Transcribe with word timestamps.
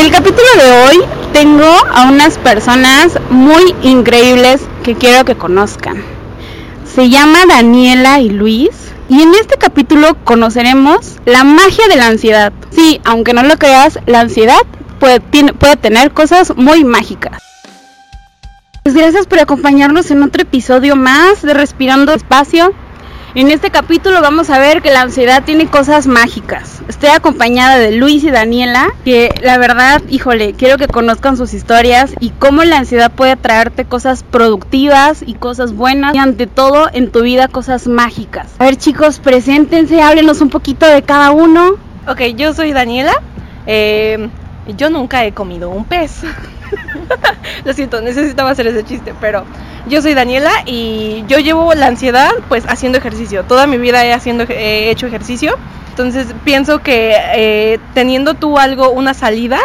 En 0.00 0.06
el 0.06 0.12
capítulo 0.12 0.48
de 0.56 0.70
hoy 0.70 1.04
tengo 1.34 1.70
a 1.94 2.08
unas 2.08 2.38
personas 2.38 3.18
muy 3.28 3.74
increíbles 3.82 4.62
que 4.82 4.94
quiero 4.94 5.26
que 5.26 5.36
conozcan. 5.36 6.02
Se 6.86 7.10
llama 7.10 7.40
Daniela 7.46 8.18
y 8.18 8.30
Luis 8.30 8.70
y 9.10 9.20
en 9.20 9.34
este 9.34 9.58
capítulo 9.58 10.16
conoceremos 10.24 11.16
la 11.26 11.44
magia 11.44 11.86
de 11.86 11.96
la 11.96 12.06
ansiedad. 12.06 12.50
Sí, 12.70 13.02
aunque 13.04 13.34
no 13.34 13.42
lo 13.42 13.58
creas, 13.58 13.98
la 14.06 14.20
ansiedad 14.20 14.62
puede, 14.98 15.20
tener 15.76 16.12
cosas 16.12 16.56
muy 16.56 16.82
mágicas. 16.82 17.42
Pues 18.82 18.94
gracias 18.94 19.26
por 19.26 19.38
acompañarnos 19.40 20.10
en 20.10 20.22
otro 20.22 20.40
episodio 20.40 20.96
más 20.96 21.42
de 21.42 21.52
Respirando 21.52 22.14
Espacio. 22.14 22.72
En 23.36 23.48
este 23.52 23.70
capítulo 23.70 24.20
vamos 24.20 24.50
a 24.50 24.58
ver 24.58 24.82
que 24.82 24.90
la 24.90 25.02
ansiedad 25.02 25.44
tiene 25.44 25.68
cosas 25.68 26.08
mágicas. 26.08 26.82
Estoy 26.88 27.10
acompañada 27.10 27.78
de 27.78 27.92
Luis 27.92 28.24
y 28.24 28.30
Daniela, 28.32 28.92
que 29.04 29.32
la 29.40 29.56
verdad, 29.56 30.02
híjole, 30.08 30.54
quiero 30.54 30.78
que 30.78 30.88
conozcan 30.88 31.36
sus 31.36 31.54
historias 31.54 32.12
y 32.18 32.30
cómo 32.30 32.64
la 32.64 32.78
ansiedad 32.78 33.12
puede 33.12 33.36
traerte 33.36 33.84
cosas 33.84 34.24
productivas 34.24 35.22
y 35.24 35.34
cosas 35.34 35.74
buenas 35.74 36.12
y 36.16 36.18
ante 36.18 36.48
todo 36.48 36.88
en 36.92 37.12
tu 37.12 37.22
vida 37.22 37.46
cosas 37.46 37.86
mágicas. 37.86 38.48
A 38.58 38.64
ver 38.64 38.74
chicos, 38.76 39.20
preséntense, 39.20 40.02
háblenos 40.02 40.40
un 40.40 40.50
poquito 40.50 40.84
de 40.86 41.02
cada 41.02 41.30
uno. 41.30 41.76
Ok, 42.08 42.22
yo 42.36 42.52
soy 42.52 42.72
Daniela. 42.72 43.12
Eh, 43.68 44.28
yo 44.66 44.90
nunca 44.90 45.24
he 45.24 45.32
comido 45.32 45.70
un 45.70 45.84
pez. 45.84 46.22
Lo 47.64 47.72
siento, 47.72 48.00
necesitaba 48.00 48.50
hacer 48.50 48.66
ese 48.66 48.84
chiste, 48.84 49.14
pero 49.20 49.44
yo 49.86 50.02
soy 50.02 50.14
Daniela 50.14 50.50
y 50.66 51.24
yo 51.26 51.38
llevo 51.38 51.74
la 51.74 51.86
ansiedad 51.86 52.30
pues 52.48 52.64
haciendo 52.68 52.98
ejercicio. 52.98 53.44
Toda 53.44 53.66
mi 53.66 53.78
vida 53.78 54.04
he, 54.04 54.12
haciendo, 54.12 54.44
he 54.44 54.90
hecho 54.90 55.06
ejercicio. 55.06 55.56
Entonces 55.90 56.28
pienso 56.44 56.80
que 56.80 57.14
eh, 57.34 57.78
teniendo 57.94 58.34
tú 58.34 58.58
algo, 58.58 58.90
una 58.90 59.14
salida, 59.14 59.58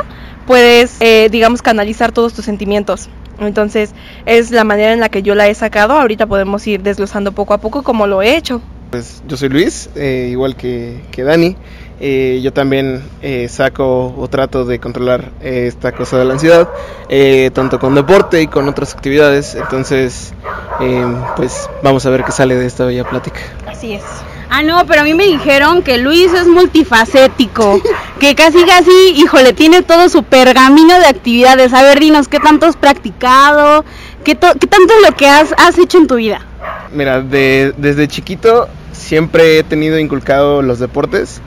puedes, 0.48 0.98
eh, 0.99 1.30
digamos, 1.32 1.62
canalizar 1.62 2.12
todos 2.12 2.34
tus 2.34 2.46
sentimientos. 2.46 3.09
Entonces 3.40 3.93
es 4.26 4.52
la 4.52 4.63
manera 4.63 4.93
en 4.93 4.99
la 4.99 5.09
que 5.09 5.21
yo 5.21 5.35
la 5.35 5.48
he 5.48 5.55
sacado. 5.55 5.93
Ahorita 5.93 6.26
podemos 6.26 6.65
ir 6.68 6.82
desglosando 6.82 7.32
poco 7.32 7.54
a 7.54 7.59
poco 7.59 7.84
como 7.84 8.07
lo 8.07 8.21
he 8.21 8.35
hecho. 8.35 8.62
Pues 8.90 9.24
yo 9.28 9.38
soy 9.38 9.50
Luis, 9.50 9.90
eh, 9.96 10.28
igual 10.32 10.55
que, 10.55 11.02
que 11.12 11.24
Dani. 11.24 11.55
Eh, 12.00 12.41
yo 12.44 12.52
también 12.52 13.04
eh, 13.22 13.48
saco 13.50 14.14
o 14.18 14.27
trato 14.27 14.66
de 14.66 14.80
controlar 14.80 15.32
esta 15.42 15.94
cosa 15.94 16.18
de 16.18 16.26
la 16.26 16.34
ansiedad, 16.34 16.70
tanto 17.54 17.80
con 17.80 17.96
deporte 17.96 18.42
y 18.42 18.48
con 18.48 18.68
otras 18.68 18.94
actividades. 18.94 19.55
Entonces, 19.55 20.34
pues 21.36 21.70
vamos 21.84 22.05
a 22.05 22.10
ver 22.10 22.24
qué 22.24 22.32
sale 22.32 22.55
de 22.55 22.66
esta 22.66 22.86
bella 22.86 23.08
plática. 23.10 23.40
Así 23.68 23.94
es. 23.94 24.04
Ah, 24.50 24.62
no, 24.62 24.86
pero 24.86 25.02
a 25.02 25.04
mí 25.04 25.14
me 25.14 25.26
dijeron 25.26 25.82
que 25.82 25.98
Luis 25.98 26.32
es 26.32 26.48
multifacético, 26.48 27.82
que 28.20 28.36
casi 28.36 28.64
casi, 28.64 28.92
híjole, 29.16 29.54
tiene 29.54 29.82
todo 29.82 30.08
su 30.08 30.24
pergamino 30.24 30.98
de 30.99 31.08
actividades. 31.08 31.74
A 31.74 31.82
ver, 31.82 31.99
dinos, 31.99 32.27
¿qué 32.27 32.40
tanto 32.40 32.66
has 32.66 32.77
practicado? 32.77 33.84
¿Qué, 34.24 34.38
qué 34.38 34.68
tanto 34.68 34.94
es 34.94 35.10
lo 35.10 35.16
que 35.16 35.27
has, 35.27 35.54
has 35.58 35.77
hecho 35.77 35.98
en 35.98 36.08
tu 36.08 36.16
vida? 36.16 36.45
Mira, 36.96 37.21
de, 37.21 37.74
desde 37.77 38.07
chiquito 38.07 38.70
siempre 38.93 39.60
he 39.60 39.63
tenido 39.63 39.99
inculcado 39.99 40.62
los 40.62 40.79
deportes 40.79 41.41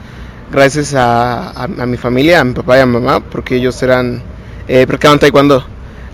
gracias 0.51 0.93
a, 0.95 1.67
mi 1.87 1.97
familia, 1.97 2.41
a 2.41 2.43
mi 2.43 2.53
papá 2.53 2.77
y 2.77 2.81
a 2.81 2.85
mi 2.85 2.93
mamá, 2.93 3.19
porque 3.19 3.55
ellos 3.55 3.81
eran, 3.81 4.21
eh, 4.67 4.85
practicaban 4.85 5.19
taekwondo. 5.19 5.65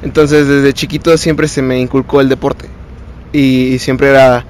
Entonces 0.04 0.48
desde 0.48 0.74
chiquito 0.74 1.18
siempre 1.18 1.48
se 1.48 1.62
me 1.62 1.80
inculcó 1.80 2.22
el 2.22 2.30
deporte. 2.30 2.68
Y, 3.34 3.78
siempre 3.80 4.10
era 4.10 4.46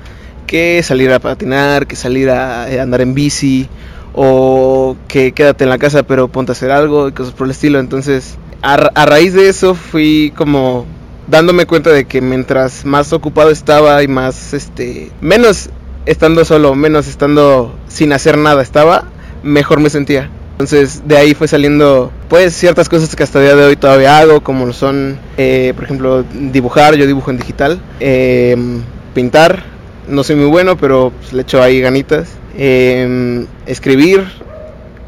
que 0.46 0.84
salir 0.84 1.12
a 1.12 1.20
patinar, 1.20 1.88
que 1.88 1.96
salir 1.96 2.30
a, 2.30 2.70
eh, 2.70 2.80
andar 2.80 3.02
en 3.02 3.16
bici, 3.16 3.68
o 4.14 4.96
que 5.08 5.32
quédate 5.32 5.64
en 5.64 5.70
la 5.72 5.78
casa 5.78 6.04
pero 6.04 6.30
ponte 6.30 6.52
a 6.52 6.54
hacer 6.54 6.72
algo 6.72 7.10
y 7.10 7.12
cosas 7.12 7.34
por 7.34 7.48
el 7.48 7.52
estilo. 7.52 7.80
Entonces 7.80 8.38
a, 8.62 8.74
a 8.74 9.06
raíz 9.08 9.34
de 9.34 9.50
eso 9.50 9.74
fui 9.74 10.32
como 10.36 10.86
dándome 11.28 11.66
cuenta 11.66 11.92
de 11.92 12.06
que 12.06 12.22
mientras 12.22 12.86
más 12.86 13.14
ocupado 13.14 13.50
estaba 13.50 14.02
y 14.04 14.08
más 14.08 14.54
este 14.54 15.12
menos 15.22 15.70
estando 16.06 16.46
solo, 16.46 16.76
menos 16.76 17.08
estando 17.08 17.76
sin 17.88 18.14
hacer 18.14 18.38
nada 18.38 18.62
estaba, 18.62 19.06
mejor 19.44 19.80
me 19.80 19.90
sentía. 19.90 20.30
Entonces 20.52 21.02
de 21.06 21.18
ahí 21.18 21.34
fue 21.34 21.48
saliendo 21.48 22.12
pues 22.30 22.54
ciertas 22.56 22.88
cosas 22.88 23.14
que 23.16 23.24
hasta 23.24 23.40
el 23.40 23.46
día 23.46 23.56
de 23.56 23.66
hoy 23.66 23.76
todavía 23.76 24.20
hago, 24.20 24.42
como 24.42 24.72
son, 24.72 25.20
eh, 25.38 25.74
por 25.76 25.84
ejemplo, 25.84 26.24
dibujar, 26.24 26.96
yo 26.96 27.06
dibujo 27.06 27.32
en 27.32 27.38
digital, 27.38 27.82
em, 28.00 28.82
pintar, 29.14 29.64
no 30.08 30.24
soy 30.24 30.38
muy 30.38 30.48
bueno, 30.48 30.78
pero 30.78 31.12
pues, 31.20 31.34
le 31.34 31.42
echo 31.42 31.62
ahí 31.62 31.82
ganitas, 31.82 32.30
em, 32.58 33.48
escribir, 33.66 34.26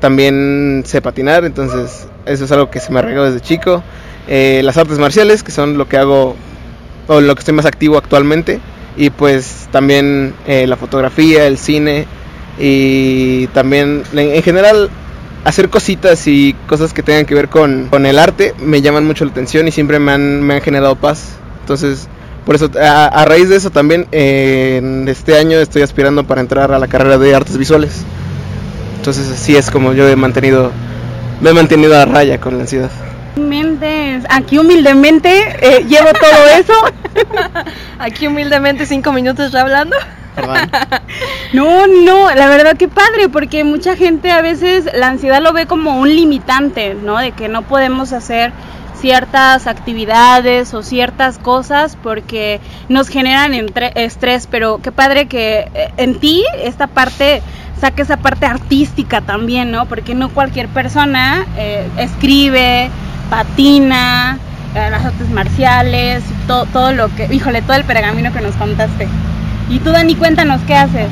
también 0.02 0.84
sé 0.86 1.02
patinar, 1.02 1.46
entonces 1.46 2.08
eso 2.25 2.44
es 2.44 2.52
algo 2.52 2.70
que 2.70 2.81
se 2.81 2.91
me 2.91 3.00
arregló 3.00 3.24
desde 3.24 3.40
chico, 3.40 3.84
eh, 4.28 4.62
las 4.64 4.78
artes 4.78 5.00
marciales, 5.00 5.44
que 5.44 5.52
son 5.52 5.78
lo 5.78 5.88
que 5.88 5.98
hago, 5.98 6.36
o 7.08 7.22
lo 7.22 7.36
que 7.36 7.40
estoy 7.40 7.54
más 7.54 7.66
activo 7.66 7.98
actualmente, 7.98 8.60
y 8.98 9.10
pues 9.10 9.68
también 9.72 10.34
eh, 10.48 10.68
la 10.68 10.76
fotografía, 10.76 11.48
el 11.48 11.58
cine, 11.58 12.06
y 12.60 13.48
también 13.48 14.04
en 14.14 14.44
general 14.44 14.90
hacer 15.44 15.70
cositas 15.70 16.28
y 16.28 16.56
cosas 16.68 16.94
que 16.94 17.04
tengan 17.04 17.26
que 17.26 17.36
ver 17.36 17.50
con, 17.50 17.88
con, 17.90 18.06
el 18.06 18.18
arte 18.18 18.54
me 18.60 18.82
llaman 18.82 19.06
mucho 19.06 19.24
la 19.26 19.32
atención 19.32 19.68
y 19.68 19.72
siempre 19.72 20.00
me 20.00 20.12
han, 20.12 20.42
me 20.42 20.56
han 20.56 20.62
generado 20.62 20.96
paz. 20.96 21.38
Entonces, 21.62 22.08
por 22.46 22.56
eso, 22.56 22.70
a, 22.82 23.26
raíz 23.26 23.50
de 23.50 23.58
eso 23.58 23.70
también, 23.70 24.08
en 24.12 25.08
este 25.08 25.38
año 25.38 25.58
estoy 25.59 25.82
aspirando 25.82 26.26
para 26.26 26.42
entrar 26.42 26.72
a 26.72 26.80
la 26.80 26.88
carrera 26.88 27.18
de 27.18 27.36
artes 27.36 27.58
visuales. 27.58 28.04
Entonces, 28.98 29.30
así 29.32 29.56
es 29.56 29.70
como 29.70 29.94
yo 29.94 30.08
he 30.08 30.16
mantenido, 30.16 30.72
me 31.42 31.50
he 31.50 31.54
mantenido 31.54 31.98
a 31.98 32.06
raya 32.06 32.40
con 32.40 32.56
la 32.56 32.62
ansiedad. 32.64 32.90
Aquí 34.30 34.58
humildemente 34.58 35.56
eh, 35.62 35.86
llevo 35.88 36.09
todo 36.14 36.46
eso. 36.59 36.74
Aquí 38.00 38.28
humildemente 38.28 38.86
cinco 38.86 39.12
minutos 39.12 39.52
ya 39.52 39.62
hablando. 39.62 39.96
No, 41.53 41.88
no, 41.88 42.34
la 42.36 42.47
verdad 42.47 42.78
que 42.78 42.88
padre, 42.88 43.30
porque 43.31 43.64
mucha 43.64 43.96
gente 43.96 44.31
a 44.31 44.42
veces 44.42 44.88
la 44.94 45.08
ansiedad 45.08 45.42
lo 45.42 45.53
ve 45.53 45.66
como 45.66 45.97
un 45.97 46.09
limitante, 46.09 46.94
¿no? 46.94 47.18
De 47.18 47.31
que 47.31 47.47
no 47.47 47.64
podemos 47.64 48.14
hacer 48.14 48.52
ciertas 49.00 49.68
actividades 49.68 50.74
o 50.74 50.84
ciertas 50.84 51.38
cosas 51.38 51.97
porque 52.02 52.59
nos 52.90 53.08
generan 53.08 53.53
estrés, 53.96 54.47
pero 54.50 54.80
qué 54.81 54.92
padre 54.92 55.28
que 55.28 55.70
eh, 55.74 55.92
en 55.97 56.20
ti 56.20 56.44
esta 56.62 56.88
parte 56.88 57.42
saque 57.80 58.02
esa 58.02 58.18
parte 58.18 58.46
artística 58.46 59.22
también, 59.22 59.72
¿no? 59.72 59.86
Porque 59.86 60.16
no 60.16 60.30
cualquier 60.30 60.68
persona 60.68 61.46
eh, 61.58 61.88
escribe, 61.97 62.90
patina, 63.30 64.38
eh, 64.76 64.90
las 64.90 65.06
artes 65.06 65.30
marciales, 65.30 66.24
todo, 66.48 66.66
todo 66.66 66.92
lo 66.92 67.14
que, 67.16 67.34
híjole, 67.34 67.62
todo 67.62 67.76
el 67.76 67.84
pergamino 67.84 68.32
que 68.34 68.42
nos 68.42 68.56
contaste. 68.56 69.08
Y 69.70 69.80
tú, 69.80 69.92
Dani, 69.92 70.16
cuéntanos, 70.16 70.62
¿qué 70.68 70.76
haces? 70.76 71.10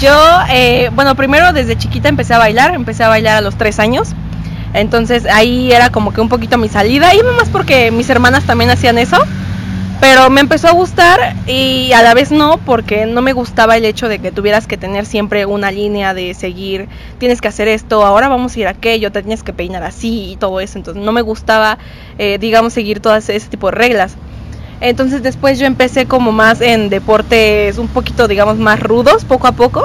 Yo, 0.00 0.14
eh, 0.50 0.90
bueno, 0.94 1.14
primero 1.14 1.52
desde 1.52 1.76
chiquita 1.76 2.08
empecé 2.08 2.34
a 2.34 2.38
bailar, 2.38 2.74
empecé 2.74 3.04
a 3.04 3.08
bailar 3.08 3.36
a 3.36 3.40
los 3.40 3.56
tres 3.56 3.78
años. 3.78 4.14
Entonces 4.72 5.26
ahí 5.26 5.72
era 5.72 5.90
como 5.90 6.12
que 6.12 6.20
un 6.20 6.28
poquito 6.28 6.56
mi 6.56 6.68
salida, 6.68 7.14
y 7.14 7.18
más 7.36 7.48
porque 7.48 7.90
mis 7.90 8.08
hermanas 8.08 8.44
también 8.44 8.70
hacían 8.70 8.98
eso. 8.98 9.18
Pero 10.00 10.30
me 10.30 10.40
empezó 10.40 10.68
a 10.68 10.72
gustar 10.72 11.36
y 11.46 11.92
a 11.92 12.02
la 12.02 12.14
vez 12.14 12.32
no, 12.32 12.58
porque 12.64 13.04
no 13.04 13.20
me 13.20 13.34
gustaba 13.34 13.76
el 13.76 13.84
hecho 13.84 14.08
de 14.08 14.18
que 14.18 14.32
tuvieras 14.32 14.66
que 14.66 14.78
tener 14.78 15.04
siempre 15.04 15.44
una 15.44 15.70
línea 15.70 16.14
de 16.14 16.32
seguir, 16.32 16.88
tienes 17.18 17.42
que 17.42 17.48
hacer 17.48 17.68
esto, 17.68 18.06
ahora 18.06 18.28
vamos 18.28 18.56
a 18.56 18.60
ir 18.60 18.66
a 18.66 18.70
aquello, 18.70 19.12
te 19.12 19.20
tienes 19.20 19.42
que 19.42 19.52
peinar 19.52 19.82
así 19.82 20.32
y 20.32 20.36
todo 20.36 20.60
eso. 20.60 20.78
Entonces 20.78 21.04
no 21.04 21.12
me 21.12 21.20
gustaba, 21.20 21.76
eh, 22.16 22.38
digamos, 22.40 22.72
seguir 22.72 23.00
todas 23.00 23.28
ese 23.28 23.48
tipo 23.48 23.66
de 23.66 23.72
reglas. 23.72 24.16
Entonces 24.80 25.22
después 25.22 25.58
yo 25.58 25.66
empecé 25.66 26.06
como 26.06 26.32
más 26.32 26.62
en 26.62 26.88
deportes 26.88 27.76
un 27.76 27.88
poquito, 27.88 28.26
digamos, 28.26 28.56
más 28.56 28.80
rudos, 28.80 29.26
poco 29.26 29.48
a 29.48 29.52
poco, 29.52 29.84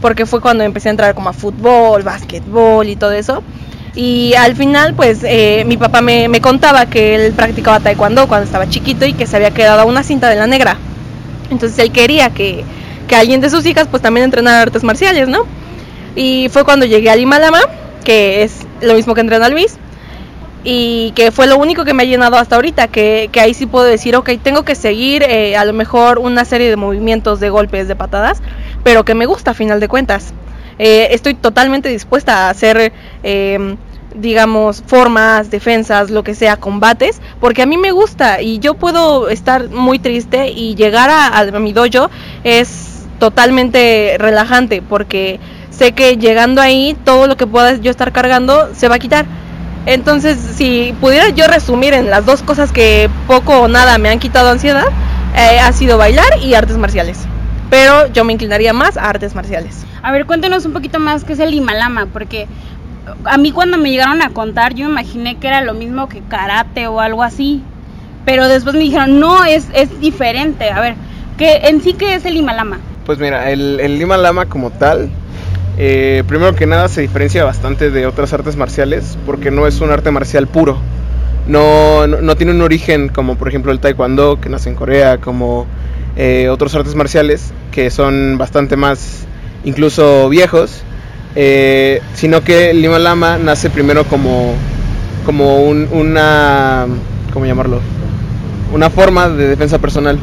porque 0.00 0.26
fue 0.26 0.40
cuando 0.40 0.64
empecé 0.64 0.88
a 0.88 0.90
entrar 0.90 1.14
como 1.14 1.28
a 1.28 1.32
fútbol, 1.32 2.02
básquetbol 2.02 2.88
y 2.88 2.96
todo 2.96 3.12
eso. 3.12 3.44
Y 3.94 4.34
al 4.34 4.56
final, 4.56 4.94
pues 4.94 5.18
eh, 5.22 5.64
mi 5.66 5.76
papá 5.76 6.00
me, 6.00 6.28
me, 6.28 6.40
contaba 6.40 6.86
que 6.86 7.14
él 7.14 7.32
practicaba 7.32 7.78
taekwondo 7.80 8.26
cuando 8.26 8.46
estaba 8.46 8.68
chiquito 8.68 9.04
y 9.04 9.12
que 9.12 9.26
se 9.26 9.36
había 9.36 9.50
quedado 9.50 9.86
una 9.86 10.02
cinta 10.02 10.30
de 10.30 10.36
la 10.36 10.46
negra. 10.46 10.78
Entonces 11.50 11.78
él 11.78 11.92
quería 11.92 12.30
que, 12.30 12.64
que 13.06 13.16
alguien 13.16 13.42
de 13.42 13.50
sus 13.50 13.66
hijas 13.66 13.88
pues 13.90 14.02
también 14.02 14.24
entrenara 14.24 14.62
artes 14.62 14.82
marciales, 14.82 15.28
¿no? 15.28 15.44
Y 16.16 16.48
fue 16.50 16.64
cuando 16.64 16.86
llegué 16.86 17.10
al 17.10 17.20
Himalama, 17.20 17.60
que 18.04 18.42
es 18.42 18.66
lo 18.80 18.94
mismo 18.94 19.14
que 19.14 19.20
entrena 19.20 19.50
Luis, 19.50 19.76
y 20.64 21.12
que 21.12 21.30
fue 21.30 21.46
lo 21.46 21.58
único 21.58 21.84
que 21.84 21.92
me 21.92 22.04
ha 22.04 22.06
llenado 22.06 22.36
hasta 22.36 22.56
ahorita, 22.56 22.88
que, 22.88 23.28
que 23.30 23.40
ahí 23.40 23.52
sí 23.52 23.66
puedo 23.66 23.84
decir, 23.84 24.16
ok, 24.16 24.30
tengo 24.42 24.62
que 24.62 24.74
seguir 24.74 25.22
eh, 25.22 25.56
a 25.56 25.64
lo 25.64 25.72
mejor 25.72 26.18
una 26.18 26.44
serie 26.46 26.70
de 26.70 26.76
movimientos, 26.76 27.40
de 27.40 27.50
golpes, 27.50 27.88
de 27.88 27.96
patadas, 27.96 28.40
pero 28.84 29.04
que 29.04 29.14
me 29.14 29.26
gusta 29.26 29.50
a 29.50 29.54
final 29.54 29.80
de 29.80 29.88
cuentas. 29.88 30.32
Eh, 30.84 31.14
estoy 31.14 31.34
totalmente 31.34 31.88
dispuesta 31.88 32.48
a 32.48 32.50
hacer, 32.50 32.92
em, 33.22 33.76
digamos, 34.16 34.82
formas, 34.84 35.48
defensas, 35.48 36.10
lo 36.10 36.24
que 36.24 36.34
sea, 36.34 36.56
combates, 36.56 37.20
porque 37.40 37.62
a 37.62 37.66
mí 37.66 37.76
me 37.78 37.92
gusta 37.92 38.42
y 38.42 38.58
yo 38.58 38.74
puedo 38.74 39.28
estar 39.28 39.68
muy 39.70 40.00
triste 40.00 40.50
y 40.50 40.74
llegar 40.74 41.08
a, 41.08 41.38
a 41.38 41.60
mi 41.60 41.72
dojo 41.72 42.10
es 42.42 43.08
totalmente 43.18 44.16
relajante, 44.18 44.82
porque 44.82 45.38
sé 45.70 45.92
que 45.92 46.16
llegando 46.16 46.60
ahí 46.60 46.96
todo 47.04 47.28
lo 47.28 47.36
que 47.36 47.46
pueda 47.46 47.76
yo 47.76 47.90
estar 47.92 48.10
cargando 48.12 48.74
se 48.74 48.88
va 48.88 48.96
a 48.96 48.98
quitar 48.98 49.26
Entonces, 49.86 50.38
si 50.56 50.96
pudiera 51.00 51.30
yo 51.30 51.46
resumir 51.48 51.94
en 51.94 52.10
las 52.10 52.24
dos 52.26 52.42
cosas 52.42 52.72
que 52.72 53.10
poco 53.26 53.60
o 53.62 53.68
nada 53.68 53.98
me 53.98 54.10
han 54.10 54.18
quitado 54.20 54.50
ansiedad, 54.50 54.86
eh, 55.34 55.60
ha 55.60 55.72
sido 55.72 55.98
bailar 55.98 56.38
y 56.40 56.54
artes 56.54 56.78
marciales. 56.78 57.28
Pero 57.72 58.12
yo 58.12 58.22
me 58.26 58.34
inclinaría 58.34 58.74
más 58.74 58.98
a 58.98 59.08
artes 59.08 59.34
marciales. 59.34 59.86
A 60.02 60.12
ver, 60.12 60.26
cuéntenos 60.26 60.66
un 60.66 60.74
poquito 60.74 60.98
más 60.98 61.24
qué 61.24 61.32
es 61.32 61.38
el 61.38 61.52
Limalama, 61.52 62.04
porque 62.04 62.46
a 63.24 63.38
mí 63.38 63.50
cuando 63.50 63.78
me 63.78 63.90
llegaron 63.90 64.20
a 64.20 64.28
contar 64.28 64.74
yo 64.74 64.84
me 64.84 64.90
imaginé 64.90 65.36
que 65.36 65.48
era 65.48 65.62
lo 65.62 65.72
mismo 65.72 66.06
que 66.06 66.20
karate 66.20 66.86
o 66.86 67.00
algo 67.00 67.22
así. 67.22 67.62
Pero 68.26 68.46
después 68.46 68.74
me 68.74 68.82
dijeron, 68.82 69.18
no, 69.18 69.42
es, 69.44 69.68
es 69.72 69.98
diferente. 70.00 70.70
A 70.70 70.82
ver, 70.82 70.96
¿qué, 71.38 71.62
en 71.64 71.80
sí 71.80 71.94
qué 71.94 72.14
es 72.14 72.26
el 72.26 72.34
Limalama? 72.34 72.78
Pues 73.06 73.18
mira, 73.18 73.50
el, 73.50 73.80
el 73.80 73.98
Lima 73.98 74.18
Lama 74.18 74.50
como 74.50 74.68
tal, 74.68 75.08
eh, 75.78 76.24
primero 76.26 76.54
que 76.54 76.66
nada 76.66 76.88
se 76.88 77.00
diferencia 77.00 77.42
bastante 77.42 77.90
de 77.90 78.04
otras 78.04 78.34
artes 78.34 78.54
marciales 78.54 79.16
porque 79.24 79.50
no 79.50 79.66
es 79.66 79.80
un 79.80 79.90
arte 79.90 80.10
marcial 80.10 80.46
puro. 80.46 80.76
No, 81.46 82.06
no, 82.06 82.20
no 82.20 82.36
tiene 82.36 82.52
un 82.52 82.60
origen 82.60 83.08
como 83.08 83.36
por 83.36 83.48
ejemplo 83.48 83.72
el 83.72 83.80
taekwondo 83.80 84.42
que 84.42 84.50
nace 84.50 84.68
en 84.68 84.74
Corea, 84.74 85.16
como 85.16 85.66
eh, 86.16 86.48
otros 86.50 86.74
artes 86.74 86.94
marciales 86.94 87.52
que 87.70 87.90
son 87.90 88.36
bastante 88.38 88.76
más 88.76 89.24
incluso 89.64 90.28
viejos, 90.28 90.82
eh, 91.34 92.00
sino 92.14 92.42
que 92.42 92.70
el 92.70 92.82
Lima 92.82 92.98
Lama 92.98 93.38
nace 93.38 93.70
primero 93.70 94.04
como, 94.04 94.52
como 95.24 95.62
un- 95.62 95.88
una, 95.92 96.86
¿cómo 97.32 97.46
llamarlo? 97.46 97.80
Una 98.74 98.90
forma 98.90 99.28
de 99.28 99.48
defensa 99.48 99.78
personal. 99.78 100.18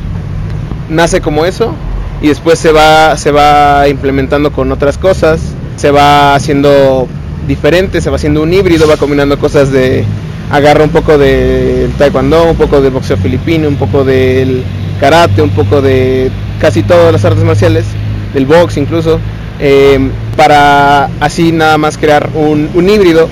Nace 0.90 1.22
como 1.22 1.46
eso 1.46 1.74
y 2.22 2.28
después 2.28 2.60
se 2.60 2.72
va, 2.72 3.16
se 3.18 3.32
va 3.32 3.88
implementando 3.88 4.52
con 4.52 4.72
otras 4.72 4.98
cosas, 4.98 5.40
se 5.78 5.92
va 5.92 6.36
haciendo 6.36 7.08
diferente, 7.48 8.02
se 8.02 8.10
va 8.10 8.18
haciendo 8.18 8.42
un 8.44 8.54
híbrido, 8.54 8.88
va 8.88 8.98
combinando 8.98 9.38
cosas 9.40 9.72
de, 9.72 10.04
agarra 10.52 10.84
un 10.84 10.90
poco 10.90 11.18
del 11.18 11.92
taekwondo, 11.98 12.44
un 12.50 12.58
poco 12.58 12.82
del 12.82 12.92
boxeo 12.92 13.18
filipino, 13.18 13.68
un 13.68 13.76
poco 13.78 14.04
del 14.04 14.64
karate, 15.00 15.42
un 15.42 15.52
poco 15.52 15.82
de 15.82 16.30
casi 16.60 16.84
todas 16.84 17.12
las 17.12 17.24
artes 17.26 17.44
marciales, 17.44 17.86
del 18.34 18.46
box 18.46 18.78
incluso, 18.78 19.20
eh, 19.60 20.00
para 20.36 21.06
así 21.20 21.52
nada 21.52 21.78
más 21.78 21.98
crear 21.98 22.30
un, 22.36 22.70
un 22.74 22.90
híbrido 22.90 23.28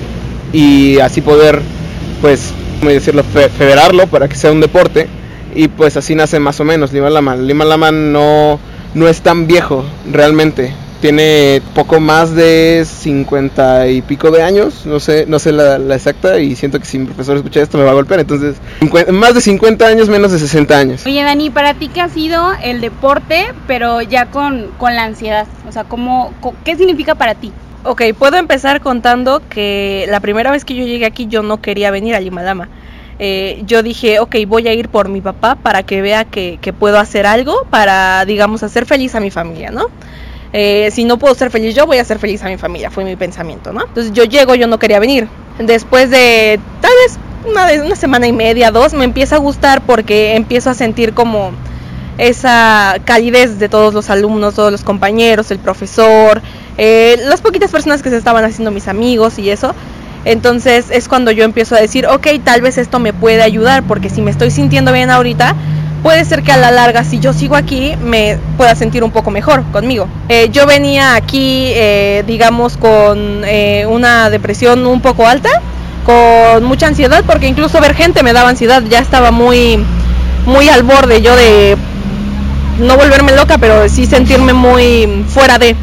y 0.52 0.98
así 0.98 1.20
poder, 1.20 1.60
pues, 2.20 2.52
¿cómo 2.80 2.90
decirlo?, 2.90 3.22
fe- 3.22 3.48
federarlo 3.48 4.06
para 4.06 4.28
que 4.28 4.34
sea 4.36 4.50
un 4.52 4.60
deporte 4.60 5.08
y 5.54 5.68
pues 5.68 5.96
así 5.96 6.14
nace 6.14 6.38
más 6.38 6.60
o 6.60 6.64
menos 6.64 6.92
Lima 6.92 7.10
Lama. 7.10 7.34
Lima 7.36 7.64
Lama 7.64 7.90
no, 7.90 8.58
no 8.94 9.08
es 9.08 9.20
tan 9.22 9.46
viejo 9.46 9.84
realmente. 10.12 10.72
Tiene 11.00 11.62
poco 11.74 12.00
más 12.00 12.34
de 12.34 12.84
50 12.84 13.86
y 13.88 14.02
pico 14.02 14.32
de 14.32 14.42
años, 14.42 14.84
no 14.84 14.98
sé, 14.98 15.26
no 15.28 15.38
sé 15.38 15.52
la, 15.52 15.78
la 15.78 15.94
exacta 15.94 16.40
y 16.40 16.56
siento 16.56 16.80
que 16.80 16.86
si 16.86 16.98
mi 16.98 17.06
profesor 17.06 17.36
escucha 17.36 17.60
esto 17.62 17.78
me 17.78 17.84
va 17.84 17.92
a 17.92 17.94
golpear, 17.94 18.18
entonces 18.18 18.56
más 19.12 19.32
de 19.34 19.40
50 19.40 19.86
años, 19.86 20.08
menos 20.08 20.32
de 20.32 20.40
60 20.40 20.76
años. 20.76 21.06
Oye, 21.06 21.22
Dani, 21.22 21.50
¿para 21.50 21.74
ti 21.74 21.86
qué 21.88 22.00
ha 22.00 22.08
sido 22.08 22.50
el 22.64 22.80
deporte, 22.80 23.46
pero 23.68 24.02
ya 24.02 24.26
con, 24.26 24.66
con 24.76 24.96
la 24.96 25.04
ansiedad? 25.04 25.46
O 25.68 25.72
sea, 25.72 25.84
¿cómo, 25.84 26.32
co- 26.40 26.54
¿qué 26.64 26.74
significa 26.76 27.14
para 27.14 27.36
ti? 27.36 27.52
Ok, 27.84 28.02
puedo 28.18 28.36
empezar 28.36 28.80
contando 28.80 29.40
que 29.48 30.04
la 30.08 30.18
primera 30.18 30.50
vez 30.50 30.64
que 30.64 30.74
yo 30.74 30.84
llegué 30.84 31.06
aquí 31.06 31.28
yo 31.28 31.44
no 31.44 31.60
quería 31.62 31.92
venir 31.92 32.16
a 32.16 32.20
Limalama. 32.20 32.68
Eh, 33.20 33.62
yo 33.66 33.82
dije, 33.84 34.18
ok, 34.18 34.34
voy 34.48 34.66
a 34.68 34.74
ir 34.74 34.88
por 34.88 35.08
mi 35.08 35.20
papá 35.20 35.54
para 35.56 35.84
que 35.84 36.02
vea 36.02 36.24
que, 36.24 36.58
que 36.60 36.72
puedo 36.72 36.98
hacer 36.98 37.24
algo 37.26 37.54
para, 37.70 38.24
digamos, 38.24 38.62
hacer 38.64 38.84
feliz 38.84 39.14
a 39.14 39.20
mi 39.20 39.30
familia, 39.30 39.70
¿no? 39.70 39.86
Eh, 40.52 40.90
si 40.92 41.04
no 41.04 41.18
puedo 41.18 41.34
ser 41.34 41.50
feliz 41.50 41.74
yo, 41.74 41.86
voy 41.86 41.98
a 41.98 42.04
ser 42.04 42.18
feliz 42.18 42.42
a 42.42 42.48
mi 42.48 42.56
familia, 42.56 42.90
fue 42.90 43.04
mi 43.04 43.16
pensamiento, 43.16 43.72
¿no? 43.72 43.82
Entonces 43.82 44.12
yo 44.12 44.24
llego, 44.24 44.54
yo 44.54 44.66
no 44.66 44.78
quería 44.78 44.98
venir. 44.98 45.28
Después 45.58 46.10
de 46.10 46.58
tal 46.80 46.92
vez 47.04 47.18
una, 47.44 47.84
una 47.84 47.96
semana 47.96 48.26
y 48.26 48.32
media, 48.32 48.70
dos, 48.70 48.94
me 48.94 49.04
empieza 49.04 49.36
a 49.36 49.38
gustar 49.38 49.82
porque 49.82 50.36
empiezo 50.36 50.70
a 50.70 50.74
sentir 50.74 51.12
como 51.14 51.52
esa 52.18 52.96
calidez 53.04 53.58
de 53.58 53.68
todos 53.68 53.94
los 53.94 54.10
alumnos, 54.10 54.54
todos 54.54 54.72
los 54.72 54.82
compañeros, 54.82 55.50
el 55.50 55.58
profesor, 55.58 56.42
eh, 56.76 57.16
las 57.24 57.40
poquitas 57.40 57.70
personas 57.70 58.02
que 58.02 58.10
se 58.10 58.16
estaban 58.16 58.44
haciendo 58.44 58.70
mis 58.70 58.88
amigos 58.88 59.38
y 59.38 59.50
eso. 59.50 59.74
Entonces 60.24 60.86
es 60.90 61.08
cuando 61.08 61.30
yo 61.30 61.44
empiezo 61.44 61.76
a 61.76 61.80
decir, 61.80 62.06
ok, 62.06 62.26
tal 62.44 62.60
vez 62.60 62.76
esto 62.76 62.98
me 62.98 63.12
puede 63.12 63.40
ayudar, 63.40 63.84
porque 63.84 64.10
si 64.10 64.20
me 64.20 64.30
estoy 64.30 64.50
sintiendo 64.50 64.92
bien 64.92 65.10
ahorita, 65.10 65.54
puede 66.02 66.24
ser 66.24 66.42
que 66.42 66.52
a 66.52 66.56
la 66.56 66.70
larga, 66.70 67.04
si 67.04 67.18
yo 67.18 67.32
sigo 67.32 67.56
aquí, 67.56 67.94
me 68.02 68.38
pueda 68.56 68.74
sentir 68.74 69.04
un 69.04 69.10
poco 69.10 69.30
mejor 69.30 69.64
conmigo. 69.72 70.08
Eh, 70.28 70.48
yo 70.50 70.66
venía 70.66 71.14
aquí, 71.14 71.70
eh, 71.74 72.24
digamos, 72.26 72.76
con 72.76 73.42
eh, 73.44 73.86
una 73.88 74.30
depresión 74.30 74.86
un 74.86 75.00
poco 75.00 75.26
alta, 75.26 75.50
con 76.04 76.64
mucha 76.64 76.86
ansiedad, 76.86 77.24
porque 77.26 77.46
incluso 77.46 77.80
ver 77.80 77.94
gente 77.94 78.22
me 78.22 78.32
daba 78.32 78.48
ansiedad, 78.48 78.82
ya 78.88 78.98
estaba 78.98 79.30
muy, 79.30 79.84
muy 80.46 80.68
al 80.68 80.82
borde 80.82 81.20
yo 81.20 81.36
de 81.36 81.76
no 82.78 82.96
volverme 82.96 83.34
loca, 83.34 83.58
pero 83.58 83.88
sí 83.88 84.06
sentirme 84.06 84.52
muy 84.52 85.24
fuera 85.28 85.58
de. 85.58 85.76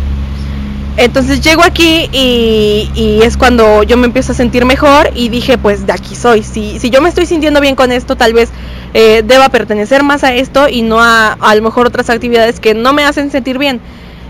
Entonces 0.97 1.41
llego 1.41 1.61
aquí 1.61 2.09
y, 2.13 2.89
y 2.95 3.21
es 3.23 3.35
cuando 3.35 3.83
yo 3.83 3.97
me 3.97 4.05
empiezo 4.05 4.31
a 4.31 4.35
sentir 4.35 4.63
mejor 4.63 5.11
y 5.13 5.27
dije, 5.27 5.57
pues 5.57 5.85
de 5.85 5.91
aquí 5.91 6.15
soy. 6.15 6.41
Si, 6.41 6.79
si 6.79 6.89
yo 6.89 7.01
me 7.01 7.09
estoy 7.09 7.25
sintiendo 7.25 7.59
bien 7.59 7.75
con 7.75 7.91
esto, 7.91 8.15
tal 8.15 8.33
vez 8.33 8.49
eh, 8.97 9.23
deba 9.25 9.49
pertenecer 9.49 10.03
más 10.03 10.23
a 10.23 10.33
esto 10.33 10.69
y 10.69 10.81
no 10.81 11.01
a 11.01 11.33
a 11.33 11.53
lo 11.53 11.61
mejor 11.61 11.85
otras 11.85 12.09
actividades 12.09 12.61
que 12.61 12.73
no 12.73 12.93
me 12.93 13.03
hacen 13.03 13.29
sentir 13.29 13.57
bien. 13.57 13.81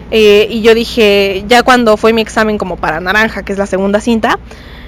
Eh, 0.09 0.47
y 0.49 0.61
yo 0.63 0.73
dije, 0.73 1.45
ya 1.47 1.61
cuando 1.61 1.97
fue 1.97 2.13
mi 2.13 2.21
examen 2.21 2.57
como 2.57 2.75
para 2.75 2.99
naranja, 2.99 3.43
que 3.43 3.53
es 3.53 3.59
la 3.59 3.67
segunda 3.67 4.01
cinta, 4.01 4.39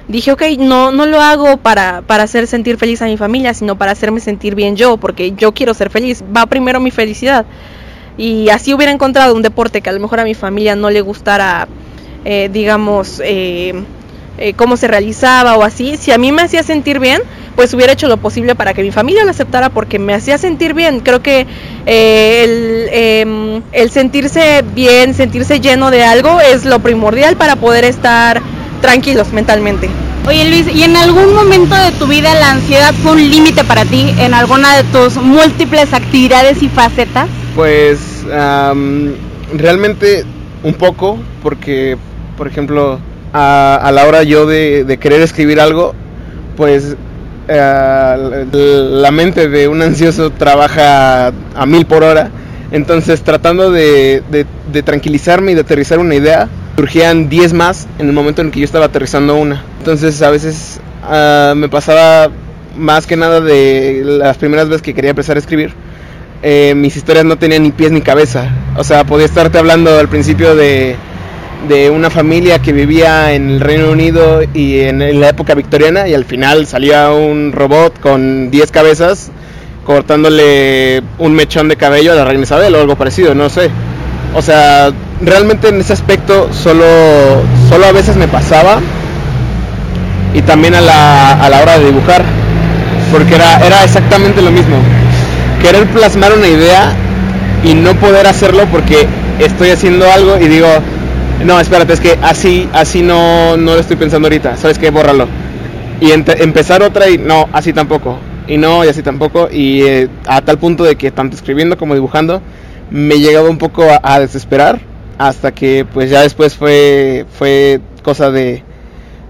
dije, 0.08 0.32
ok, 0.32 0.42
no, 0.58 0.92
no 0.92 1.06
lo 1.06 1.22
hago 1.22 1.58
para, 1.58 2.02
para 2.02 2.24
hacer 2.24 2.48
sentir 2.48 2.78
feliz 2.78 3.04
a 3.04 3.06
mi 3.06 3.18
familia, 3.18 3.54
sino 3.54 3.78
para 3.78 3.92
hacerme 3.92 4.20
sentir 4.20 4.56
bien 4.56 4.76
yo, 4.76 4.98
porque 4.98 5.34
yo 5.34 5.52
quiero 5.54 5.76
ser 5.76 5.92
feliz. 5.92 6.24
Va 6.36 6.48
primero 6.48 6.80
mi 6.80 6.90
felicidad 6.90 7.46
y 8.18 8.50
así 8.50 8.74
hubiera 8.74 8.92
encontrado 8.92 9.36
un 9.36 9.44
deporte 9.44 9.82
que 9.82 9.92
a 9.92 9.94
lo 9.94 10.00
mejor 10.00 10.20
a 10.20 10.24
mi 10.24 10.34
familia 10.34 10.76
no 10.76 10.90
le 10.90 11.02
gustara, 11.02 11.68
eh, 12.26 12.50
digamos, 12.52 13.22
eh, 13.24 13.76
eh, 14.38 14.54
cómo 14.54 14.78
se 14.78 14.88
realizaba 14.88 15.56
o 15.58 15.64
así, 15.64 15.98
si 15.98 16.12
a 16.12 16.18
mí 16.18 16.32
me 16.32 16.44
hacía 16.44 16.64
sentir 16.64 17.00
bien, 17.00 17.22
pues 17.56 17.74
hubiera 17.74 17.94
hecho 17.94 18.08
lo 18.08 18.18
posible 18.18 18.54
para 18.54 18.74
que 18.74 18.84
mi 18.84 18.92
familia 18.92 19.24
lo 19.24 19.32
aceptara 19.32 19.70
porque 19.70 19.98
me 19.98 20.14
hacía 20.14 20.38
sentir 20.38 20.74
bien. 20.74 21.00
Creo 21.00 21.24
que 21.24 21.48
eh, 21.88 22.44
el, 22.44 22.90
em, 22.92 23.62
el 23.72 23.90
sentirse 23.90 24.64
bien, 24.76 25.16
sentirse 25.16 25.60
lleno 25.60 25.90
de 25.90 26.04
algo 26.04 26.40
es 26.40 26.66
lo 26.66 26.80
primordial 26.80 27.36
para 27.36 27.56
poder 27.56 27.84
estar 27.84 28.42
tranquilos 28.82 29.34
mentalmente. 29.34 29.90
Oye, 30.28 30.48
Luis, 30.50 30.68
¿y 30.68 30.84
en 30.84 30.96
algún 30.98 31.34
momento 31.34 31.76
de 31.76 31.92
tu 31.94 32.06
vida 32.06 32.34
la 32.36 32.52
ansiedad 32.52 32.94
fue 33.02 33.14
un 33.14 33.30
límite 33.30 33.64
para 33.64 33.86
ti 33.86 34.14
en 34.20 34.34
alguna 34.34 34.76
de 34.76 34.84
tus 34.84 35.16
múltiples 35.16 35.94
actividades 35.94 36.62
y 36.62 36.70
facetas? 36.70 37.28
Pues 37.56 38.24
realmente 39.54 40.26
un 40.64 40.74
poco, 40.74 41.18
porque 41.42 41.98
por 42.38 42.48
ejemplo 42.48 43.00
a, 43.34 43.76
a 43.82 43.92
la 43.92 44.06
hora 44.06 44.24
yo 44.24 44.46
de, 44.46 44.84
de 44.84 44.98
querer 44.98 45.22
escribir 45.22 45.60
algo, 45.60 45.94
pues 46.56 46.96
eh, 47.48 48.46
la 48.54 49.12
mente 49.12 49.48
de 49.50 49.68
un 49.68 49.82
ansioso 49.82 50.32
trabaja 50.32 51.28
a 51.56 51.66
mil 51.66 51.86
por 51.86 52.04
hora. 52.04 52.30
Entonces 52.72 53.22
tratando 53.22 53.72
de, 53.72 54.22
de- 54.30 54.46
de 54.72 54.84
tranquilizarme 54.84 55.54
y 55.54 55.56
de 55.56 55.62
aterrizar 55.62 56.00
una 56.00 56.16
idea, 56.16 56.50
surgían 56.76 57.30
10 57.30 57.54
más 57.54 57.88
en 57.98 58.08
el 58.08 58.14
momento 58.14 58.42
en 58.42 58.52
que 58.52 58.60
yo 58.60 58.66
estaba 58.66 58.86
aterrizando 58.86 59.36
una. 59.36 59.64
Entonces 59.80 60.22
a 60.22 60.30
veces 60.30 60.80
ah, 61.04 61.54
me 61.56 61.70
pasaba 61.70 62.30
más 62.76 63.08
que 63.08 63.16
nada 63.16 63.40
de 63.42 64.02
las 64.06 64.38
primeras 64.38 64.68
veces 64.68 64.82
que 64.82 64.94
quería 64.94 65.10
empezar 65.12 65.36
a 65.38 65.40
escribir 65.40 65.74
eh, 66.44 66.74
mis 66.76 66.96
historias 66.96 67.26
no 67.26 67.38
tenían 67.38 67.64
ni 67.64 67.72
pies 67.72 67.92
ni 67.92 68.02
cabeza. 68.02 68.52
O 68.76 68.84
sea, 68.84 69.06
podía 69.06 69.26
estarte 69.26 69.58
hablando 69.58 69.98
al 69.98 70.08
principio 70.08 70.56
de, 70.56 70.96
de 71.68 71.90
una 71.90 72.10
familia 72.10 72.60
que 72.60 72.72
vivía 72.72 73.34
en 73.34 73.50
el 73.50 73.60
Reino 73.60 73.90
Unido 73.90 74.42
y 74.54 74.80
en, 74.80 75.20
la 75.20 75.30
época 75.30 75.56
victoriana 75.56 76.08
y 76.08 76.14
al 76.14 76.26
final 76.26 76.68
salía 76.68 77.12
un 77.12 77.52
robot 77.52 78.00
con 78.00 78.52
10 78.52 78.72
cabezas 78.72 79.32
cortándole 79.86 81.02
un 81.18 81.34
mechón 81.34 81.70
de 81.70 81.78
cabello 81.78 82.12
a 82.12 82.16
la 82.16 82.26
reina 82.26 82.44
Isabel 82.44 82.76
o 82.76 82.82
algo 82.82 82.96
parecido, 82.96 83.34
no 83.34 83.50
sé. 83.50 83.70
O 84.36 84.42
sea, 84.42 84.92
realmente 85.22 85.70
en 85.70 85.80
ese 85.80 85.94
aspecto 85.94 86.50
solo, 86.54 86.86
solo 87.70 87.86
a 87.86 87.92
veces 87.92 88.18
me 88.18 88.28
pasaba 88.28 88.80
y 90.34 90.42
también 90.42 90.76
a 90.76 90.82
la, 90.82 91.42
a 91.42 91.50
la 91.50 91.62
hora 91.62 91.80
de 91.80 91.86
dibujar, 91.86 92.24
porque 93.12 93.36
era, 93.36 93.66
era 93.66 93.84
exactamente 93.84 94.42
lo 94.42 94.52
mismo 94.52 94.76
querer 95.62 95.86
plasmar 95.88 96.34
una 96.34 96.48
idea 96.48 96.94
y 97.64 97.74
no 97.74 97.94
poder 97.96 98.28
hacerlo 98.28 98.66
porque 98.72 99.08
estoy 99.40 99.70
haciendo 99.70 100.10
algo 100.12 100.38
y 100.38 100.48
digo, 100.48 100.68
no, 101.46 101.60
espérate, 101.60 101.94
es 101.94 102.00
que 102.00 102.18
así, 102.22 102.68
así 102.74 103.02
no, 103.02 103.58
no 103.58 103.74
lo 103.74 103.80
estoy 103.80 103.96
pensando 103.96 104.28
ahorita, 104.28 104.58
¿sabes 104.58 104.78
qué? 104.80 104.90
Bórralo. 104.90 105.28
Y 106.00 106.12
empezar 106.12 106.84
otra 106.84 107.10
y 107.10 107.18
no, 107.18 107.48
así 107.52 107.74
tampoco. 107.74 108.18
Y 108.48 108.58
no, 108.58 108.86
y 108.86 108.88
así 108.88 109.02
tampoco. 109.02 109.50
Y 109.52 109.82
eh, 109.82 110.10
a 110.26 110.42
tal 110.42 110.58
punto 110.58 110.84
de 110.84 110.96
que 110.96 111.12
tanto 111.12 111.36
escribiendo 111.36 111.78
como 111.78 111.96
dibujando 111.96 112.42
me 112.90 113.20
llegaba 113.20 113.50
un 113.50 113.58
poco 113.58 113.84
a, 113.84 114.00
a 114.02 114.20
desesperar 114.20 114.80
hasta 115.18 115.54
que 115.54 115.86
pues 115.92 116.10
ya 116.10 116.22
después 116.22 116.56
fue, 116.56 117.26
fue 117.38 117.82
cosa 118.04 118.32
de, 118.32 118.64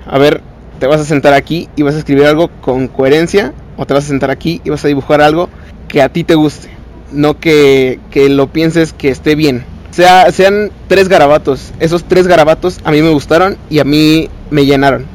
a 0.06 0.18
ver, 0.18 0.42
te 0.80 0.88
vas 0.88 1.02
a 1.02 1.06
sentar 1.06 1.34
aquí 1.34 1.70
y 1.76 1.82
vas 1.82 1.96
a 1.96 2.00
escribir 2.00 2.26
algo 2.26 2.50
con 2.62 2.88
coherencia 2.88 3.54
o 3.78 3.86
te 3.86 3.94
vas 3.94 4.06
a 4.06 4.08
sentar 4.08 4.32
aquí 4.32 4.62
y 4.64 4.70
vas 4.70 4.84
a 4.86 4.88
dibujar 4.88 5.22
algo 5.22 5.50
que 5.88 6.02
a 6.02 6.10
ti 6.10 6.24
te 6.24 6.36
guste, 6.36 6.70
no 7.12 7.40
que, 7.40 8.00
que 8.12 8.30
lo 8.30 8.48
pienses 8.48 8.94
que 8.94 9.10
esté 9.10 9.36
bien. 9.36 9.64
Sea, 9.98 10.32
sean 10.32 10.70
tres 10.88 11.10
garabatos, 11.10 11.74
esos 11.80 12.04
tres 12.04 12.28
garabatos 12.28 12.78
a 12.84 12.92
mí 12.92 13.02
me 13.02 13.10
gustaron 13.10 13.58
y 13.68 13.80
a 13.80 13.84
mí 13.84 14.30
me 14.52 14.64
llenaron. 14.64 15.08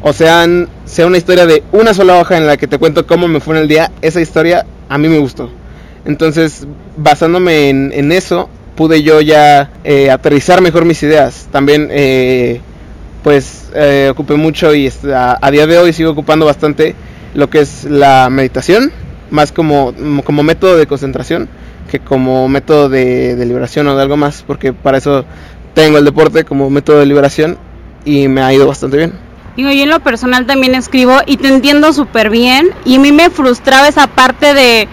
O 0.00 0.14
sean, 0.14 0.70
sea 0.86 1.06
una 1.06 1.18
historia 1.18 1.44
de 1.44 1.62
una 1.72 1.92
sola 1.92 2.18
hoja 2.18 2.38
en 2.38 2.46
la 2.46 2.56
que 2.56 2.66
te 2.66 2.78
cuento 2.78 3.06
cómo 3.06 3.28
me 3.28 3.40
fue 3.40 3.56
en 3.56 3.60
el 3.60 3.68
día, 3.68 3.92
esa 4.00 4.22
historia 4.22 4.64
a 4.88 4.96
mí 4.96 5.10
me 5.10 5.18
gustó. 5.18 5.50
Entonces, 6.06 6.66
basándome 6.96 7.68
en, 7.68 8.12
eso, 8.12 8.48
pude 8.76 9.02
yo 9.02 9.20
ya 9.20 9.70
eh, 9.84 10.10
aterrizar 10.10 10.62
mejor 10.62 10.86
mis 10.86 11.02
ideas. 11.02 11.46
También, 11.52 11.88
eh, 11.90 12.62
pues, 13.22 13.68
eh, 13.74 14.08
ocupé 14.10 14.36
mucho 14.36 14.74
y 14.74 14.90
a, 15.14 15.36
a, 15.38 15.50
día 15.50 15.66
de 15.66 15.76
hoy 15.76 15.92
sigo 15.92 16.12
ocupando 16.12 16.46
bastante 16.46 16.94
lo 17.34 17.50
que 17.50 17.60
es 17.60 17.84
la 17.84 18.30
meditación, 18.30 18.90
más 19.30 19.52
como, 19.52 19.92
como 20.24 20.42
método 20.42 20.78
de 20.78 20.86
concentración 20.86 21.46
que 21.90 22.00
como 22.00 22.48
método 22.48 22.88
de, 22.88 23.36
de 23.36 23.46
liberación 23.46 23.86
o 23.88 23.96
de 23.96 24.02
algo 24.02 24.16
más, 24.16 24.44
porque 24.46 24.72
para 24.72 24.98
eso 24.98 25.24
tengo 25.74 25.98
el 25.98 26.04
deporte 26.04 26.44
como 26.44 26.70
método 26.70 27.00
de 27.00 27.06
liberación 27.06 27.58
y 28.04 28.28
me 28.28 28.42
ha 28.42 28.52
ido 28.52 28.66
bastante 28.66 28.96
bien. 28.96 29.12
Digo, 29.56 29.70
yo 29.70 29.84
en 29.84 29.90
lo 29.90 30.00
personal 30.00 30.46
también 30.46 30.74
escribo 30.74 31.18
y 31.26 31.36
te 31.36 31.48
entiendo 31.48 31.92
súper 31.92 32.28
bien 32.30 32.70
y 32.84 32.96
a 32.96 32.98
mí 32.98 33.12
me 33.12 33.30
frustraba 33.30 33.86
esa 33.86 34.08
parte 34.08 34.52
de 34.52 34.88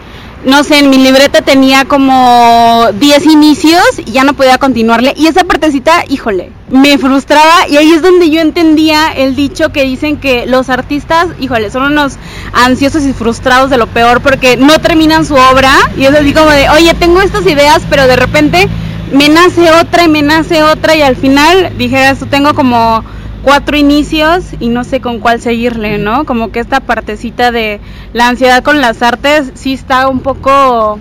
no 0.46 0.64
sé, 0.64 0.80
en 0.80 0.90
mi 0.90 0.98
libreta 0.98 1.42
tenía 1.42 1.86
como 1.86 2.88
10 2.94 3.26
inicios 3.28 3.84
y 3.98 4.12
ya 4.12 4.24
no 4.24 4.34
podía 4.34 4.58
continuarle. 4.58 5.14
Y 5.16 5.28
esa 5.28 5.44
partecita, 5.44 6.04
híjole, 6.08 6.52
me 6.70 6.98
frustraba. 6.98 7.68
Y 7.68 7.78
ahí 7.78 7.92
es 7.92 8.02
donde 8.02 8.30
yo 8.30 8.42
entendía 8.42 9.12
el 9.12 9.36
dicho 9.36 9.70
que 9.70 9.84
dicen 9.84 10.18
que 10.18 10.46
los 10.46 10.70
artistas, 10.70 11.28
híjole, 11.40 11.70
son 11.70 11.84
unos 11.84 12.14
ansiosos 12.54 13.04
y 13.04 13.14
frustrados 13.14 13.70
de 13.70 13.78
lo 13.78 13.88
peor 13.88 14.22
porque 14.22 14.58
no 14.58 14.80
terminan 14.80 15.26
su 15.26 15.36
obra. 15.36 15.74
Y 15.96 16.06
es 16.06 16.16
así 16.16 16.34
como 16.34 16.50
de, 16.50 16.70
oye, 16.70 16.94
tengo 16.96 17.22
estas 17.22 17.46
ideas, 17.46 17.84
pero 17.90 18.08
de 18.08 18.16
repente 18.16 18.68
me 19.12 19.30
nace 19.30 19.70
otra 19.72 20.06
y 20.06 20.10
me 20.10 20.22
nace 20.22 20.64
otra 20.64 20.96
y 20.96 21.02
al 21.02 21.16
final 21.16 21.74
dijeras, 21.78 22.20
tengo 22.30 22.54
como 22.54 23.04
cuatro 23.44 23.78
inicios 23.78 24.46
y 24.60 24.70
no 24.70 24.84
sé 24.84 25.02
con 25.02 25.20
cuál 25.20 25.42
seguirle, 25.42 25.98
¿no? 25.98 26.26
Como 26.26 26.52
que 26.52 26.60
esta 26.60 26.80
partecita 26.80 27.52
de 27.52 27.80
la 28.14 28.28
ansiedad 28.28 28.64
con 28.64 28.82
las 28.82 29.02
artes 29.02 29.52
sí 29.56 29.74
está 29.74 30.08
un 30.08 30.20
poco, 30.20 31.00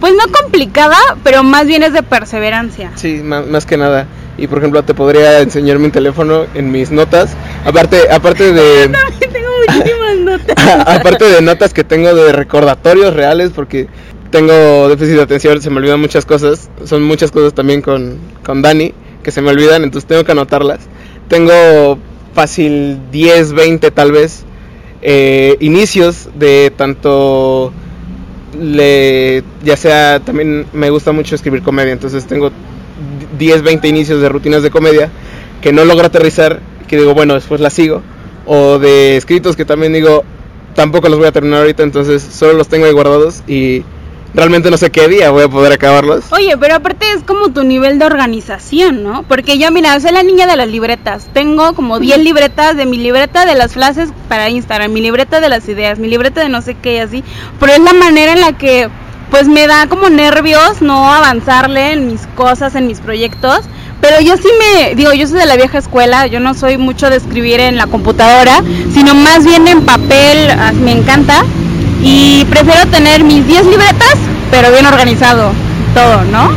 pues 0.00 0.12
no 0.14 0.32
complicada, 0.32 0.96
pero 1.24 1.42
más 1.42 1.66
bien 1.66 1.82
es 1.82 1.92
de 1.92 2.02
perseverancia. 2.02 2.92
Sí, 2.94 3.22
más, 3.22 3.66
que 3.66 3.76
nada. 3.76 4.06
Y 4.38 4.46
por 4.46 4.58
ejemplo, 4.58 4.82
te 4.82 4.94
podría 4.94 5.40
enseñar 5.40 5.78
mi 5.78 5.90
teléfono 5.90 6.46
en 6.54 6.70
mis 6.70 6.90
notas. 6.90 7.36
Aparte, 7.64 8.10
aparte 8.10 8.52
de. 8.52 8.88
También 8.88 9.32
tengo 9.32 9.48
muchísimas 9.66 10.16
notas. 10.18 10.86
aparte 10.86 11.24
de 11.24 11.42
notas 11.42 11.74
que 11.74 11.84
tengo 11.84 12.14
de 12.14 12.32
recordatorios 12.32 13.14
reales, 13.14 13.50
porque 13.54 13.88
tengo 14.30 14.88
déficit 14.88 15.16
de 15.16 15.22
atención, 15.22 15.60
se 15.60 15.68
me 15.68 15.76
olvidan 15.76 16.00
muchas 16.00 16.24
cosas. 16.24 16.70
Son 16.84 17.02
muchas 17.02 17.30
cosas 17.30 17.52
también 17.52 17.82
con, 17.82 18.18
con 18.44 18.62
Dani 18.62 18.94
que 19.22 19.30
se 19.30 19.40
me 19.40 19.50
olvidan, 19.50 19.84
entonces 19.84 20.08
tengo 20.08 20.24
que 20.24 20.32
anotarlas 20.32 20.80
tengo 21.32 21.98
fácil 22.34 23.10
10, 23.10 23.54
20 23.54 23.90
tal 23.90 24.12
vez 24.12 24.44
eh, 25.00 25.56
inicios 25.60 26.28
de 26.34 26.70
tanto 26.76 27.72
le, 28.60 29.42
ya 29.64 29.78
sea 29.78 30.20
también 30.20 30.66
me 30.74 30.90
gusta 30.90 31.10
mucho 31.12 31.34
escribir 31.34 31.62
comedia, 31.62 31.94
entonces 31.94 32.26
tengo 32.26 32.50
10, 33.38 33.62
20 33.62 33.88
inicios 33.88 34.20
de 34.20 34.28
rutinas 34.28 34.62
de 34.62 34.70
comedia 34.70 35.10
que 35.62 35.72
no 35.72 35.86
logro 35.86 36.04
aterrizar, 36.04 36.60
que 36.86 36.98
digo, 36.98 37.14
bueno, 37.14 37.32
después 37.32 37.62
las 37.62 37.72
sigo, 37.72 38.02
o 38.44 38.78
de 38.78 39.16
escritos 39.16 39.56
que 39.56 39.64
también 39.64 39.94
digo, 39.94 40.24
tampoco 40.74 41.08
los 41.08 41.18
voy 41.18 41.28
a 41.28 41.32
terminar 41.32 41.60
ahorita, 41.60 41.82
entonces 41.82 42.22
solo 42.22 42.52
los 42.52 42.68
tengo 42.68 42.84
ahí 42.84 42.92
guardados 42.92 43.42
y 43.48 43.84
realmente 44.34 44.70
no 44.70 44.76
sé 44.76 44.90
qué 44.90 45.08
día 45.08 45.30
voy 45.30 45.44
a 45.44 45.48
poder 45.48 45.72
acabarlos. 45.72 46.24
Oye, 46.32 46.56
pero 46.58 46.76
aparte 46.76 47.06
es 47.12 47.22
como 47.22 47.50
tu 47.50 47.64
nivel 47.64 47.98
de 47.98 48.06
organización, 48.06 49.02
¿no? 49.02 49.24
Porque 49.24 49.58
yo, 49.58 49.70
mira, 49.70 49.98
soy 50.00 50.12
la 50.12 50.22
niña 50.22 50.46
de 50.46 50.56
las 50.56 50.68
libretas. 50.68 51.28
Tengo 51.32 51.74
como 51.74 51.98
10 51.98 52.18
libretas 52.18 52.76
de 52.76 52.86
mi 52.86 52.98
libreta 52.98 53.44
de 53.44 53.54
las 53.54 53.74
frases 53.74 54.10
para 54.28 54.48
Instagram, 54.48 54.92
mi 54.92 55.00
libreta 55.00 55.40
de 55.40 55.48
las 55.48 55.68
ideas, 55.68 55.98
mi 55.98 56.08
libreta 56.08 56.42
de 56.42 56.48
no 56.48 56.62
sé 56.62 56.74
qué 56.74 56.94
y 56.94 56.98
así. 56.98 57.24
Pero 57.60 57.72
es 57.72 57.80
la 57.80 57.92
manera 57.92 58.32
en 58.32 58.40
la 58.40 58.52
que, 58.52 58.88
pues 59.30 59.48
me 59.48 59.66
da 59.66 59.86
como 59.88 60.08
nervios 60.10 60.82
no 60.82 61.12
avanzarle 61.12 61.92
en 61.92 62.06
mis 62.06 62.26
cosas, 62.34 62.74
en 62.74 62.86
mis 62.86 63.00
proyectos. 63.00 63.60
Pero 64.00 64.20
yo 64.20 64.36
sí 64.36 64.48
me, 64.58 64.96
digo, 64.96 65.12
yo 65.12 65.28
soy 65.28 65.38
de 65.38 65.46
la 65.46 65.54
vieja 65.54 65.78
escuela, 65.78 66.26
yo 66.26 66.40
no 66.40 66.54
soy 66.54 66.76
mucho 66.76 67.08
de 67.08 67.16
escribir 67.16 67.60
en 67.60 67.76
la 67.76 67.86
computadora, 67.86 68.60
sino 68.92 69.14
más 69.14 69.44
bien 69.44 69.68
en 69.68 69.82
papel, 69.82 70.48
me 70.82 70.90
encanta 70.90 71.44
y 72.02 72.44
prefiero 72.46 72.86
tener 72.88 73.24
mis 73.24 73.46
10 73.46 73.66
libretas, 73.66 74.16
pero 74.50 74.70
bien 74.72 74.86
organizado 74.86 75.52
todo, 75.94 76.24
¿no? 76.24 76.50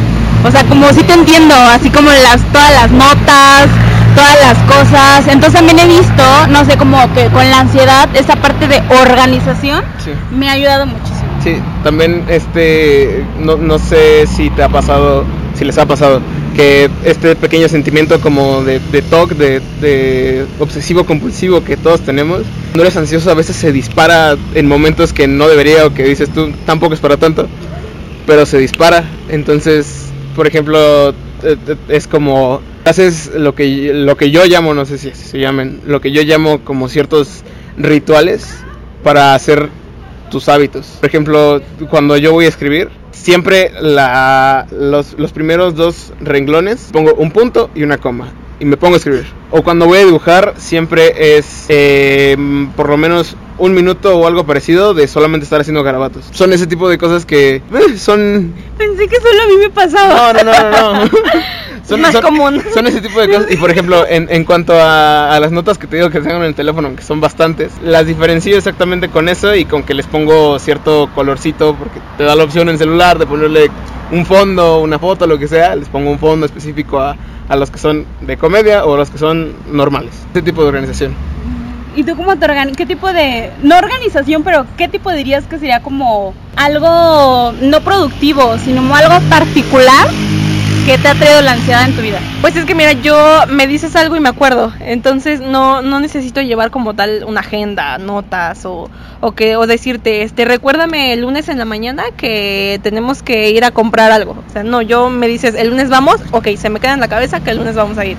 O 0.47 0.51
sea, 0.51 0.63
como 0.65 0.87
si 0.89 1.03
te 1.03 1.13
entiendo, 1.13 1.55
así 1.55 1.89
como 1.89 2.09
las 2.09 2.41
todas 2.51 2.71
las 2.73 2.91
notas, 2.91 3.67
todas 4.15 4.37
las 4.41 4.57
cosas. 4.63 5.27
Entonces 5.27 5.53
también 5.53 5.79
he 5.79 5.87
visto, 5.87 6.23
no 6.49 6.65
sé, 6.65 6.77
como 6.77 6.97
que 7.13 7.27
con 7.27 7.49
la 7.49 7.61
ansiedad, 7.61 8.07
esa 8.15 8.35
parte 8.35 8.67
de 8.67 8.81
organización 9.01 9.83
Sí. 10.03 10.11
me 10.31 10.49
ha 10.49 10.53
ayudado 10.53 10.85
muchísimo. 10.85 11.15
Sí, 11.43 11.57
también 11.83 12.23
este, 12.27 13.23
no, 13.39 13.55
no 13.57 13.77
sé 13.79 14.25
si 14.27 14.49
te 14.51 14.63
ha 14.63 14.69
pasado, 14.69 15.25
si 15.57 15.65
les 15.65 15.77
ha 15.77 15.85
pasado, 15.85 16.21
que 16.55 16.89
este 17.03 17.35
pequeño 17.35 17.67
sentimiento 17.69 18.19
como 18.19 18.63
de, 18.63 18.79
de 18.91 19.01
TOC, 19.01 19.31
de, 19.31 19.61
de 19.81 20.45
obsesivo 20.59 21.05
compulsivo 21.05 21.63
que 21.63 21.77
todos 21.77 22.01
tenemos, 22.01 22.43
no 22.73 22.81
eres 22.81 22.95
ansioso 22.97 23.31
a 23.31 23.35
veces 23.35 23.55
se 23.55 23.71
dispara 23.71 24.37
en 24.53 24.67
momentos 24.67 25.13
que 25.13 25.27
no 25.27 25.47
debería 25.47 25.85
o 25.85 25.93
que 25.93 26.03
dices 26.03 26.29
tú 26.29 26.51
tampoco 26.65 26.93
es 26.93 26.99
para 26.99 27.17
tanto, 27.17 27.47
pero 28.25 28.45
se 28.45 28.57
dispara. 28.57 29.03
Entonces, 29.29 30.07
por 30.35 30.47
ejemplo, 30.47 31.09
eh, 31.09 31.13
eh, 31.67 31.75
es 31.89 32.07
como 32.07 32.61
haces 32.83 33.31
lo 33.35 33.55
que 33.55 33.91
lo 33.93 34.17
que 34.17 34.31
yo 34.31 34.45
llamo, 34.45 34.73
no 34.73 34.85
sé 34.85 34.97
si 34.97 35.11
se 35.11 35.39
llamen, 35.39 35.81
lo 35.85 36.01
que 36.01 36.11
yo 36.11 36.21
llamo 36.23 36.61
como 36.63 36.89
ciertos 36.89 37.43
rituales 37.77 38.47
para 39.03 39.35
hacer 39.35 39.69
tus 40.29 40.49
hábitos. 40.49 40.97
Por 40.99 41.09
ejemplo, 41.09 41.61
cuando 41.89 42.17
yo 42.17 42.31
voy 42.31 42.45
a 42.45 42.49
escribir, 42.49 42.89
siempre 43.11 43.71
la, 43.79 44.67
los, 44.71 45.17
los 45.17 45.31
primeros 45.31 45.75
dos 45.75 46.13
renglones 46.19 46.89
pongo 46.91 47.13
un 47.15 47.31
punto 47.31 47.69
y 47.75 47.83
una 47.83 47.97
coma 47.97 48.31
y 48.59 48.65
me 48.65 48.77
pongo 48.77 48.95
a 48.95 48.97
escribir. 48.97 49.25
O 49.51 49.63
cuando 49.63 49.85
voy 49.85 49.99
a 49.99 50.05
dibujar, 50.05 50.53
siempre 50.57 51.37
es 51.37 51.65
eh, 51.69 52.37
por 52.75 52.89
lo 52.89 52.97
menos 52.97 53.35
un 53.57 53.73
minuto 53.73 54.17
o 54.17 54.27
algo 54.27 54.45
parecido 54.45 54.93
de 54.93 55.07
solamente 55.07 55.43
estar 55.45 55.61
haciendo 55.61 55.81
garabatos. 55.83 56.25
Son 56.31 56.51
ese 56.53 56.67
tipo 56.67 56.89
de 56.89 56.97
cosas 56.97 57.25
que 57.25 57.55
eh, 57.55 57.97
son... 57.97 58.53
Pensé 58.77 59.07
que 59.07 59.15
solo 59.21 59.41
a 59.43 59.47
mí 59.47 59.57
me 59.57 59.69
pasaba. 59.69 60.33
No, 60.33 60.43
no, 60.43 60.51
no, 60.71 61.05
no. 61.05 61.11
Son, 61.87 62.01
Más 62.01 62.13
son- 62.13 62.23
común. 62.23 62.63
son 62.73 62.87
ese 62.87 62.99
tipo 62.99 63.21
de 63.21 63.27
cosas. 63.27 63.51
Y 63.51 63.57
por 63.57 63.69
ejemplo, 63.69 64.07
en, 64.09 64.27
en 64.31 64.43
cuanto 64.43 64.73
a, 64.73 65.35
a 65.35 65.39
las 65.39 65.51
notas 65.51 65.77
que 65.77 65.85
te 65.85 65.97
digo 65.97 66.09
que 66.09 66.19
tengo 66.19 66.37
en 66.37 66.41
el 66.45 66.55
teléfono, 66.55 66.95
que 66.95 67.03
son 67.03 67.21
bastantes, 67.21 67.73
las 67.83 68.07
diferencio 68.07 68.57
exactamente 68.57 69.09
con 69.09 69.29
eso 69.29 69.53
y 69.53 69.65
con 69.65 69.83
que 69.83 69.93
les 69.93 70.07
pongo 70.07 70.57
cierto 70.57 71.11
colorcito, 71.13 71.75
porque 71.75 71.99
te 72.17 72.23
da 72.23 72.33
la 72.33 72.43
opción 72.43 72.69
en 72.69 72.79
celular 72.79 73.19
de 73.19 73.27
ponerle 73.27 73.69
un 74.11 74.25
fondo, 74.25 74.79
una 74.81 74.97
foto, 74.97 75.27
lo 75.27 75.37
que 75.37 75.47
sea. 75.47 75.75
Les 75.75 75.87
pongo 75.87 76.09
un 76.09 76.17
fondo 76.17 76.47
específico 76.47 76.99
a, 76.99 77.15
a 77.47 77.55
los 77.55 77.69
que 77.69 77.77
son 77.77 78.07
de 78.21 78.35
comedia 78.35 78.83
o 78.85 78.97
los 78.97 79.11
que 79.11 79.19
son 79.19 79.53
normales. 79.71 80.15
Este 80.25 80.41
tipo 80.41 80.63
de 80.63 80.69
organización. 80.69 81.13
¿Y 81.95 82.03
tú 82.03 82.15
cómo 82.15 82.35
te 82.35 82.45
organizas? 82.45 82.77
¿Qué 82.77 82.85
tipo 82.85 83.11
de, 83.13 83.51
no 83.63 83.77
organización, 83.77 84.43
pero 84.43 84.65
qué 84.77 84.89
tipo 84.89 85.11
dirías 85.11 85.45
que 85.45 85.57
sería 85.59 85.81
como 85.81 86.33
algo 86.57 87.53
no 87.61 87.81
productivo, 87.81 88.57
sino 88.57 88.93
algo 88.93 89.19
particular 89.29 90.09
que 90.85 90.97
te 90.97 91.07
ha 91.07 91.15
traído 91.15 91.41
la 91.41 91.53
ansiedad 91.53 91.87
en 91.87 91.95
tu 91.95 92.01
vida? 92.01 92.19
Pues 92.41 92.55
es 92.57 92.65
que 92.65 92.75
mira, 92.75 92.91
yo 92.91 93.17
me 93.47 93.65
dices 93.65 93.95
algo 93.95 94.17
y 94.17 94.19
me 94.19 94.27
acuerdo, 94.27 94.73
entonces 94.81 95.39
no, 95.39 95.81
no 95.81 96.01
necesito 96.01 96.41
llevar 96.41 96.69
como 96.69 96.93
tal 96.95 97.23
una 97.25 97.39
agenda, 97.39 97.97
notas 97.97 98.65
o, 98.65 98.89
o 99.21 99.31
que 99.31 99.55
o 99.55 99.65
decirte, 99.65 100.23
este, 100.23 100.43
recuérdame 100.43 101.13
el 101.13 101.21
lunes 101.21 101.47
en 101.47 101.59
la 101.59 101.65
mañana 101.65 102.03
que 102.17 102.79
tenemos 102.83 103.23
que 103.23 103.51
ir 103.51 103.63
a 103.63 103.71
comprar 103.71 104.11
algo. 104.11 104.35
O 104.47 104.51
sea, 104.51 104.63
no, 104.63 104.81
yo 104.81 105.09
me 105.09 105.29
dices, 105.29 105.55
el 105.55 105.69
lunes 105.69 105.89
vamos, 105.89 106.17
ok, 106.31 106.49
se 106.57 106.69
me 106.69 106.81
queda 106.81 106.93
en 106.93 106.99
la 106.99 107.07
cabeza 107.07 107.39
que 107.39 107.51
el 107.51 107.57
lunes 107.57 107.75
vamos 107.75 107.97
a 107.97 108.05
ir. 108.05 108.17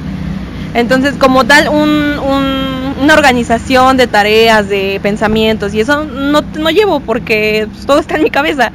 Entonces, 0.76 1.14
como 1.18 1.44
tal, 1.44 1.68
un, 1.68 2.18
un- 2.18 2.94
una 3.02 3.14
organización 3.14 3.96
de 3.96 4.06
tareas, 4.06 4.68
de 4.68 5.00
pensamientos, 5.02 5.74
y 5.74 5.80
eso 5.80 6.04
no, 6.04 6.42
no 6.42 6.70
llevo 6.70 7.00
porque 7.00 7.66
pues, 7.72 7.86
todo 7.86 7.98
está 7.98 8.16
en 8.16 8.22
mi 8.22 8.30
cabeza. 8.30 8.70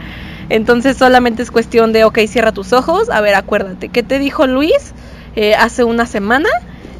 Entonces, 0.49 0.97
solamente 0.97 1.41
es 1.43 1.49
cuestión 1.51 1.93
de, 1.93 2.03
ok, 2.03 2.19
cierra 2.27 2.51
tus 2.51 2.73
ojos, 2.73 3.09
a 3.09 3.21
ver, 3.21 3.35
acuérdate, 3.35 3.87
¿qué 3.89 4.03
te 4.03 4.19
dijo 4.19 4.47
Luis 4.47 4.93
eh, 5.35 5.55
hace 5.55 5.83
una 5.85 6.05
semana? 6.05 6.49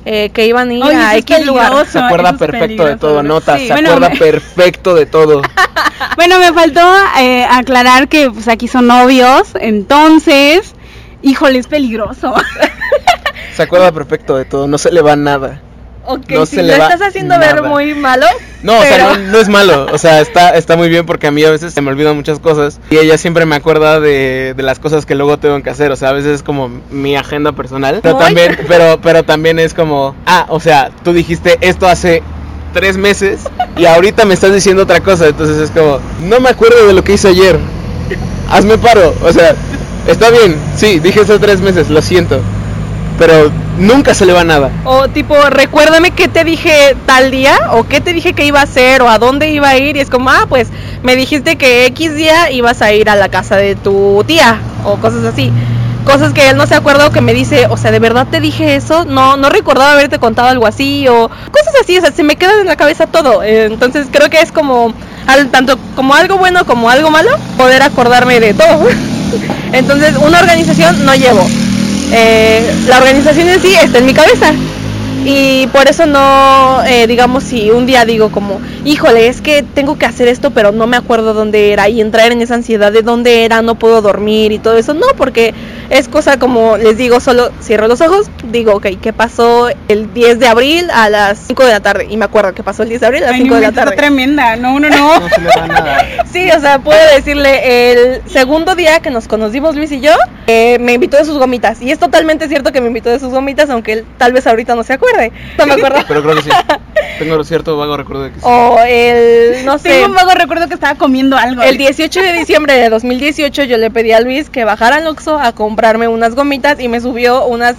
Eh, 0.04 0.32
que 0.34 0.48
iban 0.48 0.70
a 0.70 0.74
ir 0.74 0.84
Oye, 0.84 0.96
a 0.96 1.16
X 1.18 1.46
lugar. 1.46 1.86
Se 1.86 2.00
acuerda 2.00 2.34
perfecto 2.36 2.86
de 2.86 2.96
todo, 2.98 3.22
¿no? 3.22 3.36
nota, 3.36 3.58
Sí. 3.60 3.68
se 3.68 3.74
Bueno, 3.74 3.90
acuerda 3.90 4.10
me- 4.10 4.18
perfecto 4.18 4.96
de 4.96 5.06
todo. 5.06 5.42
Bueno, 6.16 6.40
me 6.40 6.52
faltó 6.54 6.82
eh, 7.20 7.46
aclarar 7.50 8.08
que 8.08 8.32
pues 8.32 8.48
aquí 8.48 8.68
son 8.68 8.88
novios, 8.88 9.50
entonces, 9.60 10.74
híjole, 11.22 11.60
es 11.60 11.68
peligroso. 11.68 12.34
Se 13.56 13.64
acuerda 13.64 13.92
perfecto 13.92 14.38
de 14.38 14.46
todo, 14.46 14.68
no 14.68 14.78
se 14.78 14.92
le 14.92 15.02
va 15.02 15.16
nada. 15.16 15.62
Ok, 16.06 16.32
no 16.32 16.46
si 16.46 16.56
se 16.56 16.62
lo 16.64 16.70
le 16.70 16.80
va 16.80 16.86
estás 16.88 17.10
haciendo 17.10 17.38
ver 17.38 17.58
nada. 17.58 17.70
muy 17.70 17.94
malo. 17.94 18.26
No, 18.64 18.80
o 18.80 18.82
sea, 18.82 18.98
no, 18.98 19.18
no 19.18 19.38
es 19.38 19.50
malo, 19.50 19.88
o 19.92 19.98
sea, 19.98 20.20
está, 20.20 20.56
está 20.56 20.76
muy 20.76 20.90
bien 20.90 21.06
porque 21.06 21.28
a 21.28 21.32
mí 21.32 21.44
a 21.44 21.52
veces 21.52 21.74
se 21.74 21.82
me 21.82 21.90
olvidan 21.90 22.16
muchas 22.16 22.40
cosas 22.40 22.80
y 22.90 22.98
ella 22.98 23.18
siempre 23.18 23.46
me 23.46 23.56
acuerda 23.56 24.00
de, 24.00 24.54
de 24.56 24.64
las 24.64 24.80
cosas 24.80 25.06
que 25.06 25.16
luego 25.16 25.38
tengo 25.38 25.62
que 25.62 25.70
hacer, 25.70 25.92
o 25.92 25.96
sea, 25.96 26.10
a 26.10 26.14
veces 26.14 26.36
es 26.36 26.44
como 26.44 26.70
mi 26.90 27.16
agenda 27.16 27.52
personal, 27.52 28.00
pero 28.02 28.18
también, 28.18 28.58
pero, 28.68 29.00
pero 29.02 29.24
también 29.24 29.60
es 29.60 29.74
como, 29.74 30.16
ah, 30.26 30.46
o 30.50 30.60
sea, 30.60 30.92
tú 31.04 31.14
dijiste 31.14 31.58
esto 31.62 31.88
hace 31.88 32.24
tres 32.74 32.98
meses 32.98 33.42
y 33.78 33.86
ahorita 33.86 34.26
me 34.26 34.34
estás 34.34 34.54
diciendo 34.54 34.84
otra 34.84 35.02
cosa, 35.02 35.28
entonces 35.28 35.58
es 35.58 35.72
como, 35.72 36.00
no 36.24 36.40
me 36.40 36.50
acuerdo 36.50 36.88
de 36.88 36.94
lo 36.94 37.04
que 37.04 37.14
hice 37.14 37.30
ayer, 37.30 37.60
hazme 38.50 38.78
paro, 38.78 39.14
o 39.24 39.32
sea, 39.32 39.56
está 40.08 40.30
bien, 40.30 40.56
sí, 40.76 41.00
dije 41.00 41.22
hace 41.22 41.38
tres 41.40 41.62
meses, 41.62 41.90
lo 41.90 42.02
siento, 42.02 42.42
pero 43.22 43.52
nunca 43.78 44.16
se 44.16 44.26
le 44.26 44.34
va 44.34 44.44
nada. 44.44 44.72
O 44.84 45.08
tipo, 45.08 45.40
recuérdame 45.52 46.10
qué 46.10 46.28
te 46.28 46.44
dije 46.44 46.96
tal 47.06 47.30
día, 47.30 47.56
o 47.74 47.84
qué 47.84 48.02
te 48.02 48.14
dije 48.14 48.34
que 48.34 48.46
iba 48.46 48.62
a 48.62 48.64
hacer, 48.64 49.04
o 49.04 49.10
a 49.10 49.20
dónde 49.20 49.52
iba 49.52 49.70
a 49.70 49.78
ir, 49.78 49.96
y 49.96 50.00
es 50.00 50.10
como, 50.10 50.32
ah, 50.32 50.48
pues 50.50 50.70
me 51.04 51.16
dijiste 51.16 51.56
que 51.56 51.86
X 51.86 52.16
día 52.16 52.50
ibas 52.50 52.82
a 52.82 52.94
ir 52.94 53.12
a 53.12 53.16
la 53.16 53.30
casa 53.30 53.58
de 53.58 53.76
tu 53.76 54.24
tía, 54.26 54.58
o 54.86 54.96
cosas 54.96 55.24
así. 55.24 55.52
Cosas 56.04 56.34
que 56.34 56.50
él 56.50 56.58
no 56.58 56.66
se 56.66 56.74
acuerda 56.74 57.06
o 57.06 57.12
que 57.12 57.22
me 57.22 57.36
dice, 57.36 57.68
o 57.70 57.78
sea, 57.78 57.92
¿de 57.92 58.00
verdad 58.00 58.26
te 58.32 58.40
dije 58.40 58.76
eso? 58.76 59.06
No, 59.06 59.38
no 59.38 59.52
recordaba 59.52 59.92
haberte 59.92 60.18
contado 60.18 60.48
algo 60.48 60.66
así, 60.66 61.08
o 61.08 61.30
cosas 61.30 61.76
así, 61.80 62.00
o 62.00 62.02
sea, 62.02 62.12
se 62.12 62.24
me 62.24 62.38
queda 62.38 62.60
en 62.60 62.66
la 62.66 62.76
cabeza 62.76 63.06
todo. 63.06 63.44
Entonces 63.44 64.08
creo 64.12 64.32
que 64.32 64.40
es 64.40 64.52
como, 64.52 64.96
tanto 65.52 65.78
como 65.96 66.16
algo 66.16 66.40
bueno 66.40 66.66
como 66.66 66.90
algo 66.90 67.12
malo, 67.12 67.30
poder 67.56 67.84
acordarme 67.84 68.40
de 68.40 68.56
todo. 68.56 68.88
Entonces, 69.74 70.16
una 70.18 70.40
organización 70.40 71.06
no 71.06 71.14
llevo. 71.14 71.48
Eh, 72.12 72.62
la 72.88 72.98
organización 72.98 73.48
en 73.50 73.62
sí 73.62 73.74
está 73.82 74.00
en 74.00 74.06
mi 74.06 74.14
cabeza. 74.14 74.54
Y 75.24 75.68
por 75.68 75.88
eso 75.88 76.08
no, 76.08 76.84
eh, 76.84 77.06
digamos, 77.06 77.44
si 77.44 77.70
un 77.70 77.86
día 77.86 78.06
digo 78.06 78.32
como, 78.32 78.60
híjole, 78.86 79.28
es 79.28 79.40
que 79.42 79.62
tengo 79.62 80.00
que 80.00 80.08
hacer 80.08 80.28
esto, 80.28 80.50
pero 80.50 80.72
no 80.72 80.88
me 80.88 80.98
acuerdo 80.98 81.36
dónde 81.36 81.72
era, 81.74 81.88
y 81.90 82.02
entrar 82.02 82.32
en 82.32 82.42
esa 82.42 82.56
ansiedad 82.56 82.92
de 82.92 83.04
dónde 83.04 83.46
era, 83.46 83.62
no 83.62 83.76
puedo 83.76 84.02
dormir 84.02 84.52
y 84.52 84.58
todo 84.58 84.78
eso, 84.78 84.96
no, 84.96 85.06
porque 85.16 85.54
es 85.92 86.08
cosa 86.08 86.40
como, 86.40 86.76
les 86.78 86.98
digo, 86.98 87.20
solo 87.20 87.52
cierro 87.62 87.88
los 87.88 88.02
ojos, 88.02 88.32
digo, 88.52 88.74
ok, 88.74 88.88
¿qué 89.00 89.14
pasó 89.14 89.70
el 89.90 90.12
10 90.12 90.40
de 90.40 90.48
abril 90.48 90.90
a 90.92 91.08
las 91.10 91.38
5 91.46 91.66
de 91.66 91.72
la 91.72 91.82
tarde? 91.82 92.08
Y 92.10 92.18
me 92.18 92.26
acuerdo 92.26 92.56
que 92.56 92.64
pasó 92.64 92.82
el 92.82 92.90
10 92.90 93.02
de 93.02 93.06
abril 93.08 93.24
a 93.24 93.28
las 93.28 93.36
Ay, 93.36 93.42
5 93.44 93.56
de 93.56 93.62
la 93.62 93.72
tarde. 93.74 93.96
tremenda. 93.96 94.56
No, 94.56 94.80
no, 94.80 94.90
no. 94.90 95.20
No 95.20 95.30
se 95.30 95.42
le 95.42 95.50
va 95.56 95.68
nada. 95.68 96.06
Sí, 96.32 96.50
o 96.50 96.60
sea, 96.62 96.80
puedo 96.80 97.00
decirle, 97.14 97.92
el 97.92 98.22
segundo 98.28 98.74
día 98.74 99.02
que 99.02 99.12
nos 99.12 99.28
conocimos 99.28 99.76
Luis 99.76 99.92
y 99.92 100.00
yo, 100.00 100.14
eh, 100.48 100.78
me 100.80 100.94
invitó 100.94 101.18
de 101.18 101.26
sus 101.26 101.38
gomitas. 101.38 101.82
Y 101.82 101.92
es 101.92 102.00
totalmente 102.00 102.48
cierto 102.48 102.72
que 102.72 102.82
me 102.82 102.88
invitó 102.88 103.10
de 103.10 103.20
sus 103.20 103.30
gomitas, 103.30 103.70
aunque 103.70 103.94
él 103.94 104.06
tal 104.18 104.34
vez 104.34 104.48
ahorita 104.48 104.76
no 104.76 104.84
se 104.84 104.94
acuerde. 104.94 105.32
No 105.58 105.66
me 105.66 105.74
acuerdo. 105.74 106.00
Pero 106.08 106.24
creo 106.24 106.36
que 106.36 106.42
sí. 106.44 106.50
Tengo 107.20 107.44
cierto 107.44 107.78
vago 107.78 107.98
recuerdo 107.98 108.24
de 108.24 108.32
que 108.32 108.40
sí. 108.40 108.46
O 108.46 108.80
el, 108.86 109.66
no 109.66 109.78
sé, 109.78 109.90
Tengo 109.90 110.08
un 110.08 110.14
vago 110.16 110.32
recuerdo 110.32 110.68
que 110.68 110.74
estaba 110.74 110.96
comiendo 110.96 111.38
algo. 111.38 111.62
el 111.62 111.78
18 111.78 112.22
de 112.22 112.34
diciembre 112.34 112.74
de 112.74 112.90
2018 112.90 113.64
yo 113.64 113.78
le 113.78 113.92
pedí 113.92 114.12
a 114.12 114.20
Luis 114.22 114.50
que 114.50 114.66
bajara 114.66 114.98
al 114.98 115.08
Oxxo 115.08 115.40
a 115.40 115.52
comprarme 115.54 116.08
unas 116.08 116.36
gomitas 116.36 116.80
y 116.80 116.88
me 116.88 117.00
subió 117.00 117.46
unas... 117.46 117.76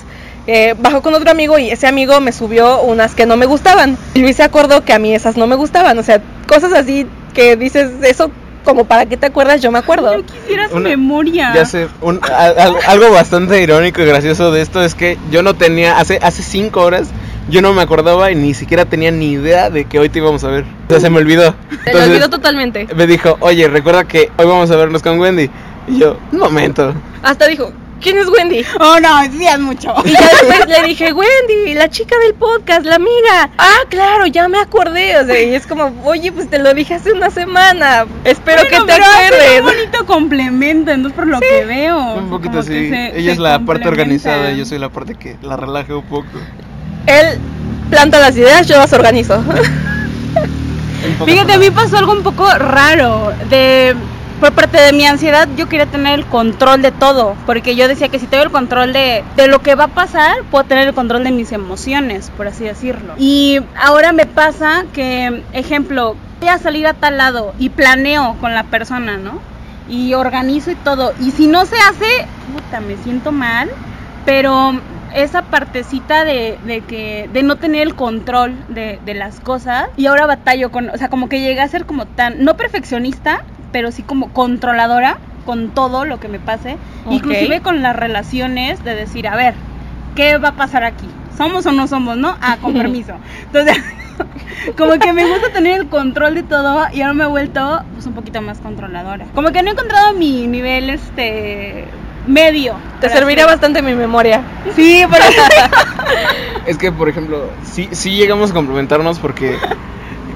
eh, 0.46 0.74
bajó 0.78 1.02
con 1.02 1.14
otro 1.14 1.30
amigo 1.30 1.58
y 1.58 1.70
ese 1.70 1.86
amigo 1.86 2.20
me 2.20 2.32
subió 2.32 2.82
unas 2.82 3.14
que 3.14 3.26
no 3.26 3.36
me 3.36 3.46
gustaban. 3.46 3.96
Y 4.14 4.20
Luis 4.20 4.36
se 4.36 4.42
acordó 4.44 4.84
que 4.84 4.92
a 4.92 4.98
mí 4.98 5.14
esas 5.14 5.36
no 5.36 5.46
me 5.46 5.56
gustaban. 5.56 5.98
O 5.98 6.02
sea, 6.02 6.20
cosas 6.46 6.72
así 6.72 7.06
que 7.34 7.56
dices, 7.56 7.90
eso 8.02 8.30
como 8.64 8.84
para 8.84 9.06
qué 9.06 9.16
te 9.16 9.26
acuerdas, 9.26 9.60
yo 9.60 9.70
me 9.72 9.78
acuerdo. 9.78 10.14
Yo 10.18 10.24
Una- 10.72 10.88
memoria. 10.90 11.52
Ya 11.54 11.64
sé, 11.64 11.88
un- 12.00 12.20
al- 12.22 12.58
al- 12.58 12.76
algo 12.86 13.10
bastante 13.12 13.62
irónico 13.62 14.00
y 14.02 14.04
gracioso 14.06 14.50
de 14.52 14.60
esto 14.62 14.82
es 14.82 14.94
que 14.94 15.18
yo 15.30 15.42
no 15.42 15.54
tenía, 15.54 15.98
hace, 15.98 16.18
hace 16.22 16.42
cinco 16.42 16.80
horas, 16.82 17.08
yo 17.48 17.60
no 17.62 17.72
me 17.72 17.82
acordaba 17.82 18.30
y 18.30 18.34
ni 18.34 18.54
siquiera 18.54 18.84
tenía 18.84 19.10
ni 19.10 19.32
idea 19.32 19.68
de 19.70 19.84
que 19.84 19.98
hoy 19.98 20.08
te 20.08 20.18
íbamos 20.18 20.44
a 20.44 20.48
ver. 20.48 20.64
O 20.86 20.90
sea, 20.90 21.00
se 21.00 21.10
me 21.10 21.18
olvidó. 21.18 21.54
Se 21.84 21.92
lo 21.92 22.02
olvidó 22.04 22.30
totalmente. 22.30 22.86
me 22.94 23.06
dijo, 23.06 23.36
oye, 23.40 23.66
recuerda 23.68 24.04
que 24.04 24.30
hoy 24.36 24.46
vamos 24.46 24.70
a 24.70 24.76
vernos 24.76 25.02
con 25.02 25.18
Wendy. 25.18 25.50
Y 25.88 25.98
yo, 25.98 26.16
un 26.30 26.38
momento. 26.38 26.94
Hasta 27.22 27.46
dijo, 27.48 27.72
¿quién 28.02 28.18
es 28.18 28.28
Wendy? 28.28 28.64
Oh, 28.80 28.98
no, 29.00 29.22
sí 29.32 29.46
es 29.46 29.58
mucho. 29.58 29.94
Y 30.04 30.10
ya 30.10 30.20
después 30.20 30.68
le 30.68 30.88
dije, 30.88 31.12
Wendy, 31.12 31.74
la 31.74 31.88
chica 31.88 32.16
del 32.18 32.34
podcast, 32.34 32.84
la 32.84 32.96
amiga. 32.96 33.50
Ah, 33.56 33.80
claro, 33.88 34.26
ya 34.26 34.48
me 34.48 34.58
acordé. 34.58 35.16
O 35.18 35.24
sea, 35.26 35.40
y 35.40 35.54
es 35.54 35.66
como, 35.66 35.92
oye, 36.04 36.32
pues 36.32 36.50
te 36.50 36.58
lo 36.58 36.74
dije 36.74 36.94
hace 36.94 37.12
una 37.12 37.30
semana. 37.30 38.04
Espero 38.24 38.62
Bueno, 38.62 38.70
que 38.86 38.92
te 38.92 38.92
pero 38.92 39.04
acuerdes. 39.04 39.60
un 39.60 39.66
bonito 39.66 40.06
complemento, 40.06 40.90
entonces 40.90 41.16
por 41.16 41.26
lo 41.26 41.40
que 41.40 41.64
veo. 41.64 42.14
Un 42.14 42.30
poquito 42.30 42.58
así. 42.58 42.90
Ella 42.92 43.12
se 43.12 43.32
es 43.32 43.38
la 43.38 43.60
parte 43.60 43.88
organizada 43.88 44.52
y 44.52 44.58
yo 44.58 44.64
soy 44.64 44.78
la 44.78 44.88
parte 44.90 45.14
que 45.14 45.36
la 45.42 45.56
relaje 45.56 45.94
un 45.94 46.04
poco. 46.04 46.26
Él 47.06 47.38
planta 47.90 48.18
las 48.20 48.36
ideas, 48.36 48.66
yo 48.66 48.76
las 48.76 48.92
organizo. 48.92 49.42
Fíjate, 51.26 51.52
a 51.52 51.58
mí 51.58 51.70
pasó 51.70 51.98
algo 51.98 52.12
un 52.12 52.22
poco 52.22 52.48
raro. 52.54 53.32
De, 53.50 53.94
por 54.42 54.54
parte 54.54 54.80
de 54.80 54.92
mi 54.92 55.06
ansiedad, 55.06 55.48
yo 55.56 55.68
quería 55.68 55.86
tener 55.86 56.18
el 56.18 56.26
control 56.26 56.82
de 56.82 56.90
todo. 56.90 57.36
Porque 57.46 57.76
yo 57.76 57.86
decía 57.86 58.08
que 58.08 58.18
si 58.18 58.26
tengo 58.26 58.42
el 58.42 58.50
control 58.50 58.92
de, 58.92 59.22
de 59.36 59.46
lo 59.46 59.60
que 59.60 59.76
va 59.76 59.84
a 59.84 59.88
pasar, 59.94 60.42
puedo 60.50 60.64
tener 60.64 60.88
el 60.88 60.94
control 60.94 61.22
de 61.22 61.30
mis 61.30 61.52
emociones, 61.52 62.32
por 62.36 62.48
así 62.48 62.64
decirlo. 62.64 63.14
Y 63.18 63.60
ahora 63.80 64.10
me 64.10 64.26
pasa 64.26 64.84
que, 64.92 65.44
ejemplo, 65.52 66.16
voy 66.40 66.48
a 66.48 66.58
salir 66.58 66.88
a 66.88 66.94
tal 66.94 67.18
lado 67.18 67.54
y 67.60 67.68
planeo 67.68 68.36
con 68.40 68.52
la 68.52 68.64
persona, 68.64 69.16
¿no? 69.16 69.38
Y 69.88 70.14
organizo 70.14 70.72
y 70.72 70.74
todo. 70.74 71.12
Y 71.20 71.30
si 71.30 71.46
no 71.46 71.64
se 71.64 71.76
hace, 71.76 72.26
puta, 72.52 72.80
me 72.80 72.96
siento 72.96 73.30
mal. 73.30 73.70
Pero 74.26 74.72
esa 75.14 75.42
partecita 75.42 76.24
de, 76.24 76.58
de 76.64 76.80
que 76.80 77.30
de 77.32 77.44
no 77.44 77.56
tener 77.56 77.82
el 77.82 77.94
control 77.94 78.56
de, 78.68 78.98
de 79.04 79.14
las 79.14 79.38
cosas 79.38 79.88
y 79.96 80.06
ahora 80.06 80.26
batallo 80.26 80.72
con, 80.72 80.90
o 80.90 80.96
sea, 80.96 81.08
como 81.10 81.28
que 81.28 81.40
llegué 81.40 81.60
a 81.60 81.68
ser 81.68 81.86
como 81.86 82.06
tan, 82.06 82.42
no 82.42 82.56
perfeccionista, 82.56 83.44
pero 83.72 83.90
sí 83.90 84.02
como 84.02 84.28
controladora 84.32 85.18
con 85.46 85.70
todo 85.70 86.04
lo 86.04 86.20
que 86.20 86.28
me 86.28 86.38
pase, 86.38 86.76
inclusive 87.10 87.60
con 87.62 87.82
las 87.82 87.96
relaciones 87.96 88.84
de 88.84 88.94
decir, 88.94 89.26
a 89.26 89.34
ver, 89.34 89.54
¿qué 90.14 90.38
va 90.38 90.50
a 90.50 90.52
pasar 90.52 90.84
aquí? 90.84 91.06
¿Somos 91.36 91.66
o 91.66 91.72
no 91.72 91.88
somos, 91.88 92.16
no? 92.16 92.36
Ah, 92.40 92.58
con 92.60 92.74
permiso. 92.78 93.14
Entonces, 93.46 93.76
como 94.78 94.92
que 95.00 95.12
me 95.12 95.26
gusta 95.26 95.50
tener 95.52 95.80
el 95.80 95.88
control 95.88 96.34
de 96.36 96.42
todo 96.44 96.86
y 96.92 97.00
ahora 97.00 97.14
me 97.14 97.24
he 97.24 97.28
vuelto 97.28 97.82
pues 97.94 98.06
un 98.06 98.12
poquito 98.12 98.40
más 98.42 98.58
controladora. 98.58 99.26
Como 99.34 99.50
que 99.50 99.62
no 99.62 99.70
he 99.70 99.72
encontrado 99.72 100.12
mi 100.12 100.46
nivel 100.46 100.90
este 100.90 101.86
medio. 102.28 102.76
Te 103.00 103.08
serviría 103.08 103.44
así- 103.46 103.52
bastante 103.54 103.82
mi 103.82 103.94
memoria. 103.94 104.42
Sí, 104.76 105.02
pero 105.10 105.24
Es 106.66 106.78
que, 106.78 106.92
por 106.92 107.08
ejemplo, 107.08 107.50
sí, 107.64 107.88
sí 107.90 108.10
llegamos 108.16 108.52
a 108.52 108.54
complementarnos 108.54 109.18
porque, 109.18 109.56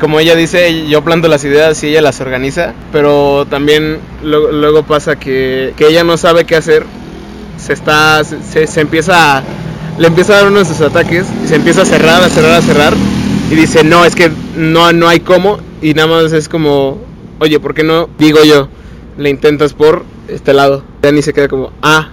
como 0.01 0.21
ella 0.21 0.35
dice, 0.37 0.87
yo 0.89 1.03
planto 1.03 1.29
las 1.29 1.45
ideas 1.45 1.83
y 1.85 1.89
ella 1.89 2.03
las 2.03 2.21
organiza, 2.21 2.75
pero 2.93 3.47
también 3.49 3.99
lo- 4.23 4.53
luego 4.53 4.83
pasa 4.85 5.17
que, 5.17 5.73
que 5.77 5.89
ella 5.89 6.05
no 6.05 6.17
sabe 6.17 6.45
qué 6.45 6.57
hacer, 6.57 6.85
se 7.59 7.73
está, 7.73 8.23
se, 8.25 8.67
se- 8.67 8.81
empieza, 8.81 9.39
a- 9.39 9.43
le 9.99 10.07
empieza 10.09 10.35
a 10.35 10.37
dar 10.37 10.47
uno 10.49 10.59
de 10.59 10.65
sus 10.65 10.81
ataques 10.81 11.27
y 11.45 11.49
se 11.49 11.57
empieza 11.57 11.83
a 11.83 11.87
cerrar, 11.87 12.23
a 12.23 12.29
cerrar, 12.29 12.53
a 12.53 12.63
cerrar 12.63 12.95
y 13.51 13.55
dice, 13.55 13.85
no, 13.85 14.05
es 14.05 14.15
que 14.15 14.31
no, 14.57 14.93
no 14.93 15.09
hay 15.09 15.21
cómo 15.21 15.59
y 15.81 15.95
nada 15.95 16.09
más 16.23 16.33
es 16.33 16.49
como, 16.49 16.99
oye, 17.39 17.59
¿por 17.61 17.75
qué 17.75 17.83
no? 17.85 18.09
Digo 18.19 18.45
yo, 18.45 18.69
le 19.19 19.31
intentas 19.31 19.73
por 19.73 20.05
este 20.29 20.53
lado. 20.53 20.83
Dani 21.03 21.23
se 21.23 21.33
queda 21.33 21.49
como, 21.49 21.73
ah, 21.83 22.11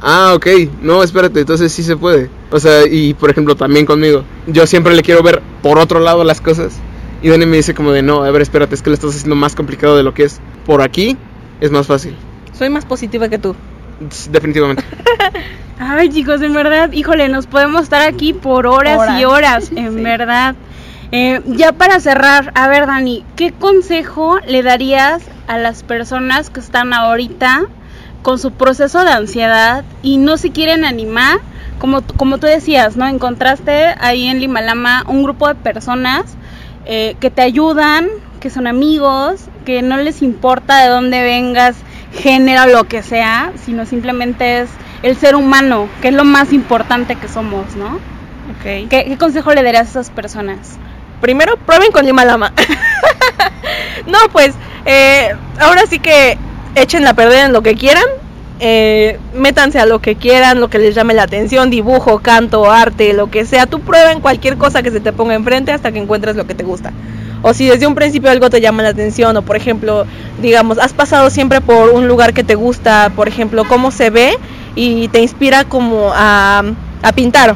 Ah, 0.00 0.32
ok. 0.36 0.46
No, 0.80 1.02
espérate, 1.02 1.40
entonces 1.40 1.72
sí 1.72 1.82
se 1.82 1.96
puede. 1.96 2.30
O 2.52 2.60
sea, 2.60 2.86
y 2.86 3.14
por 3.14 3.30
ejemplo, 3.30 3.56
también 3.56 3.84
conmigo. 3.84 4.22
Yo 4.46 4.64
siempre 4.68 4.94
le 4.94 5.02
quiero 5.02 5.24
ver 5.24 5.42
por 5.60 5.76
otro 5.80 5.98
lado 5.98 6.22
las 6.22 6.40
cosas. 6.40 6.74
Y 7.22 7.28
Dani 7.28 7.46
me 7.46 7.56
dice 7.56 7.74
como 7.74 7.92
de, 7.92 8.02
no, 8.02 8.22
a 8.24 8.30
ver, 8.30 8.42
espérate, 8.42 8.74
es 8.74 8.82
que 8.82 8.90
lo 8.90 8.94
estás 8.94 9.10
haciendo 9.10 9.34
más 9.34 9.54
complicado 9.54 9.96
de 9.96 10.02
lo 10.02 10.14
que 10.14 10.24
es. 10.24 10.40
Por 10.66 10.82
aquí 10.82 11.16
es 11.60 11.70
más 11.70 11.86
fácil. 11.86 12.14
Soy 12.56 12.70
más 12.70 12.84
positiva 12.84 13.28
que 13.28 13.38
tú. 13.38 13.56
Definitivamente. 14.30 14.84
Ay, 15.80 16.08
chicos, 16.10 16.42
en 16.42 16.52
verdad, 16.52 16.92
híjole, 16.92 17.28
nos 17.28 17.46
podemos 17.46 17.82
estar 17.82 18.02
aquí 18.02 18.32
por 18.32 18.66
horas, 18.66 19.18
y 19.18 19.24
Horas. 19.24 19.64
horas, 19.64 19.70
en 19.76 20.02
verdad. 20.02 20.54
Eh, 21.10 21.40
ya 21.46 21.72
para 21.72 22.00
cerrar, 22.00 22.52
a 22.54 22.68
ver, 22.68 22.86
Dani, 22.86 23.24
¿qué 23.34 23.52
consejo 23.52 24.38
le 24.46 24.62
darías 24.62 25.22
a 25.46 25.56
las 25.58 25.82
personas 25.82 26.50
que 26.50 26.60
están 26.60 26.92
ahorita 26.92 27.62
con 28.22 28.38
su 28.38 28.52
proceso 28.52 29.04
de 29.04 29.10
ansiedad 29.10 29.84
y 30.02 30.18
no 30.18 30.36
se 30.36 30.50
quieren 30.50 30.84
animar? 30.84 31.38
Como, 31.78 32.02
como 32.02 32.38
tú 32.38 32.46
decías, 32.46 32.96
¿no? 32.96 33.06
Encontraste 33.06 33.94
ahí 34.00 34.26
en 34.26 34.40
Limalama 34.40 35.04
un 35.06 35.22
grupo 35.22 35.48
de 35.48 35.54
personas 35.54 36.24
eh, 36.86 37.16
que 37.20 37.30
te 37.30 37.42
ayudan, 37.42 38.08
que 38.40 38.50
son 38.50 38.66
amigos, 38.66 39.40
que 39.64 39.82
no 39.82 39.96
les 39.96 40.22
importa 40.22 40.82
de 40.82 40.88
dónde 40.88 41.22
vengas, 41.22 41.76
género, 42.12 42.66
lo 42.66 42.84
que 42.84 43.02
sea, 43.02 43.52
sino 43.64 43.86
simplemente 43.86 44.60
es 44.60 44.70
el 45.02 45.16
ser 45.16 45.36
humano, 45.36 45.88
que 46.00 46.08
es 46.08 46.14
lo 46.14 46.24
más 46.24 46.52
importante 46.52 47.16
que 47.16 47.28
somos, 47.28 47.76
¿no? 47.76 47.96
Ok. 47.96 48.88
¿Qué, 48.88 49.04
qué 49.06 49.16
consejo 49.18 49.52
le 49.52 49.62
darías 49.62 49.88
a 49.88 49.90
esas 49.90 50.10
personas? 50.10 50.78
Primero, 51.20 51.56
prueben 51.56 51.92
con 51.92 52.04
Lima 52.06 52.24
Lama. 52.24 52.52
no, 54.06 54.18
pues, 54.32 54.54
eh, 54.84 55.34
ahora 55.60 55.82
sí 55.88 55.98
que 55.98 56.38
echen 56.74 57.06
a 57.06 57.14
perder 57.14 57.46
en 57.46 57.52
lo 57.52 57.62
que 57.62 57.74
quieran. 57.74 58.04
Eh, 58.60 59.18
métanse 59.34 59.78
a 59.78 59.86
lo 59.86 60.00
que 60.00 60.16
quieran, 60.16 60.60
lo 60.60 60.68
que 60.68 60.78
les 60.78 60.94
llame 60.94 61.14
la 61.14 61.22
atención, 61.24 61.70
dibujo, 61.70 62.18
canto, 62.20 62.70
arte, 62.70 63.12
lo 63.12 63.30
que 63.30 63.44
sea. 63.44 63.66
Tú 63.66 63.80
prueben 63.80 64.20
cualquier 64.20 64.56
cosa 64.56 64.82
que 64.82 64.90
se 64.90 65.00
te 65.00 65.12
ponga 65.12 65.34
enfrente 65.34 65.72
hasta 65.72 65.92
que 65.92 65.98
encuentres 65.98 66.36
lo 66.36 66.46
que 66.46 66.54
te 66.54 66.64
gusta. 66.64 66.92
O 67.42 67.54
si 67.54 67.66
desde 67.66 67.86
un 67.86 67.94
principio 67.94 68.30
algo 68.30 68.50
te 68.50 68.60
llama 68.60 68.82
la 68.82 68.88
atención, 68.88 69.36
o 69.36 69.42
por 69.42 69.56
ejemplo, 69.56 70.06
digamos, 70.42 70.78
has 70.78 70.92
pasado 70.92 71.30
siempre 71.30 71.60
por 71.60 71.90
un 71.90 72.08
lugar 72.08 72.34
que 72.34 72.42
te 72.42 72.56
gusta, 72.56 73.12
por 73.14 73.28
ejemplo, 73.28 73.64
cómo 73.64 73.90
se 73.90 74.10
ve 74.10 74.36
y 74.74 75.08
te 75.08 75.20
inspira 75.20 75.64
como 75.64 76.10
a, 76.14 76.64
a 77.02 77.12
pintar. 77.12 77.54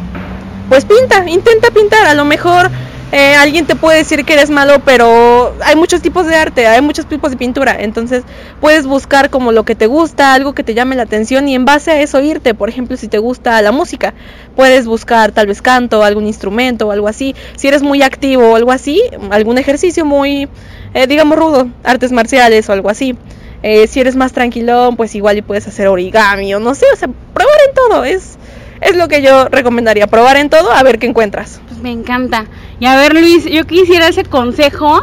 Pues 0.68 0.84
pinta, 0.84 1.28
intenta 1.28 1.70
pintar. 1.70 2.06
A 2.06 2.14
lo 2.14 2.24
mejor 2.24 2.70
eh, 3.12 3.34
alguien 3.34 3.66
te 3.66 3.76
puede 3.76 3.98
decir 3.98 4.24
que 4.24 4.32
eres 4.32 4.48
malo, 4.48 4.80
pero 4.86 5.54
hay 5.62 5.76
muchos 5.76 6.00
tipos 6.00 6.26
de 6.26 6.34
arte, 6.34 6.66
hay 6.66 6.80
muchos 6.80 7.04
tipos 7.04 7.30
de 7.30 7.36
pintura, 7.36 7.76
entonces 7.78 8.24
puedes 8.58 8.86
buscar 8.86 9.28
como 9.28 9.52
lo 9.52 9.64
que 9.64 9.74
te 9.74 9.86
gusta, 9.86 10.32
algo 10.32 10.54
que 10.54 10.64
te 10.64 10.72
llame 10.72 10.96
la 10.96 11.02
atención 11.02 11.46
y 11.46 11.54
en 11.54 11.66
base 11.66 11.90
a 11.90 12.00
eso 12.00 12.22
irte, 12.22 12.54
por 12.54 12.70
ejemplo, 12.70 12.96
si 12.96 13.08
te 13.08 13.18
gusta 13.18 13.60
la 13.60 13.70
música, 13.70 14.14
puedes 14.56 14.86
buscar 14.86 15.30
tal 15.32 15.46
vez 15.46 15.60
canto, 15.60 16.02
algún 16.02 16.26
instrumento 16.26 16.88
o 16.88 16.90
algo 16.90 17.06
así, 17.06 17.36
si 17.54 17.68
eres 17.68 17.82
muy 17.82 18.02
activo 18.02 18.52
o 18.52 18.56
algo 18.56 18.72
así, 18.72 19.02
algún 19.30 19.58
ejercicio 19.58 20.06
muy, 20.06 20.48
eh, 20.94 21.06
digamos, 21.06 21.38
rudo, 21.38 21.68
artes 21.84 22.12
marciales 22.12 22.66
o 22.70 22.72
algo 22.72 22.88
así. 22.88 23.14
Eh, 23.62 23.86
si 23.88 24.00
eres 24.00 24.16
más 24.16 24.32
tranquilón, 24.32 24.96
pues 24.96 25.14
igual 25.14 25.36
y 25.36 25.42
puedes 25.42 25.68
hacer 25.68 25.86
origami 25.86 26.52
o 26.54 26.60
no 26.60 26.74
sé, 26.74 26.86
o 26.92 26.96
sea, 26.96 27.08
probar 27.34 27.56
en 27.68 27.74
todo, 27.74 28.04
es, 28.04 28.36
es 28.80 28.96
lo 28.96 29.06
que 29.06 29.22
yo 29.22 29.48
recomendaría, 29.50 30.06
probar 30.06 30.38
en 30.38 30.48
todo 30.50 30.72
a 30.72 30.82
ver 30.82 30.98
qué 30.98 31.06
encuentras. 31.06 31.60
Pues 31.68 31.80
me 31.80 31.92
encanta. 31.92 32.46
Y 32.82 32.86
a 32.86 32.96
ver, 32.96 33.14
Luis, 33.14 33.44
yo 33.44 33.64
quisiera 33.64 34.08
ese 34.08 34.24
consejo 34.24 35.02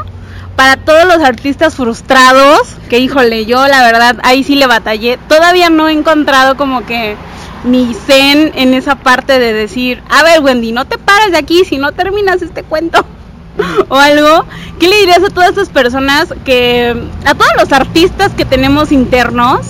para 0.58 0.76
todos 0.76 1.06
los 1.06 1.20
artistas 1.20 1.76
frustrados, 1.76 2.76
que 2.90 3.00
híjole, 3.00 3.46
yo 3.46 3.66
la 3.68 3.82
verdad 3.84 4.18
ahí 4.24 4.44
sí 4.44 4.56
le 4.56 4.68
batallé. 4.68 5.18
Todavía 5.30 5.70
no 5.70 5.88
he 5.88 5.94
encontrado 5.94 6.58
como 6.58 6.86
que 6.86 7.16
mi 7.64 7.94
zen 7.94 8.52
en 8.56 8.74
esa 8.74 8.96
parte 8.96 9.40
de 9.40 9.54
decir, 9.54 10.04
a 10.10 10.24
ver, 10.24 10.42
Wendy, 10.42 10.74
no 10.74 10.88
te 10.88 10.98
pares 10.98 11.32
de 11.32 11.38
aquí 11.38 11.64
si 11.64 11.78
no 11.78 11.94
terminas 11.94 12.42
este 12.42 12.64
cuento. 12.64 13.06
o 13.88 13.96
algo, 13.96 14.44
¿qué 14.78 14.90
le 14.90 14.98
dirías 14.98 15.24
a 15.24 15.30
todas 15.30 15.52
esas 15.52 15.70
personas 15.70 16.34
que, 16.44 17.02
a 17.26 17.34
todos 17.34 17.52
los 17.58 17.72
artistas 17.72 18.34
que 18.34 18.44
tenemos 18.44 18.92
internos 18.92 19.62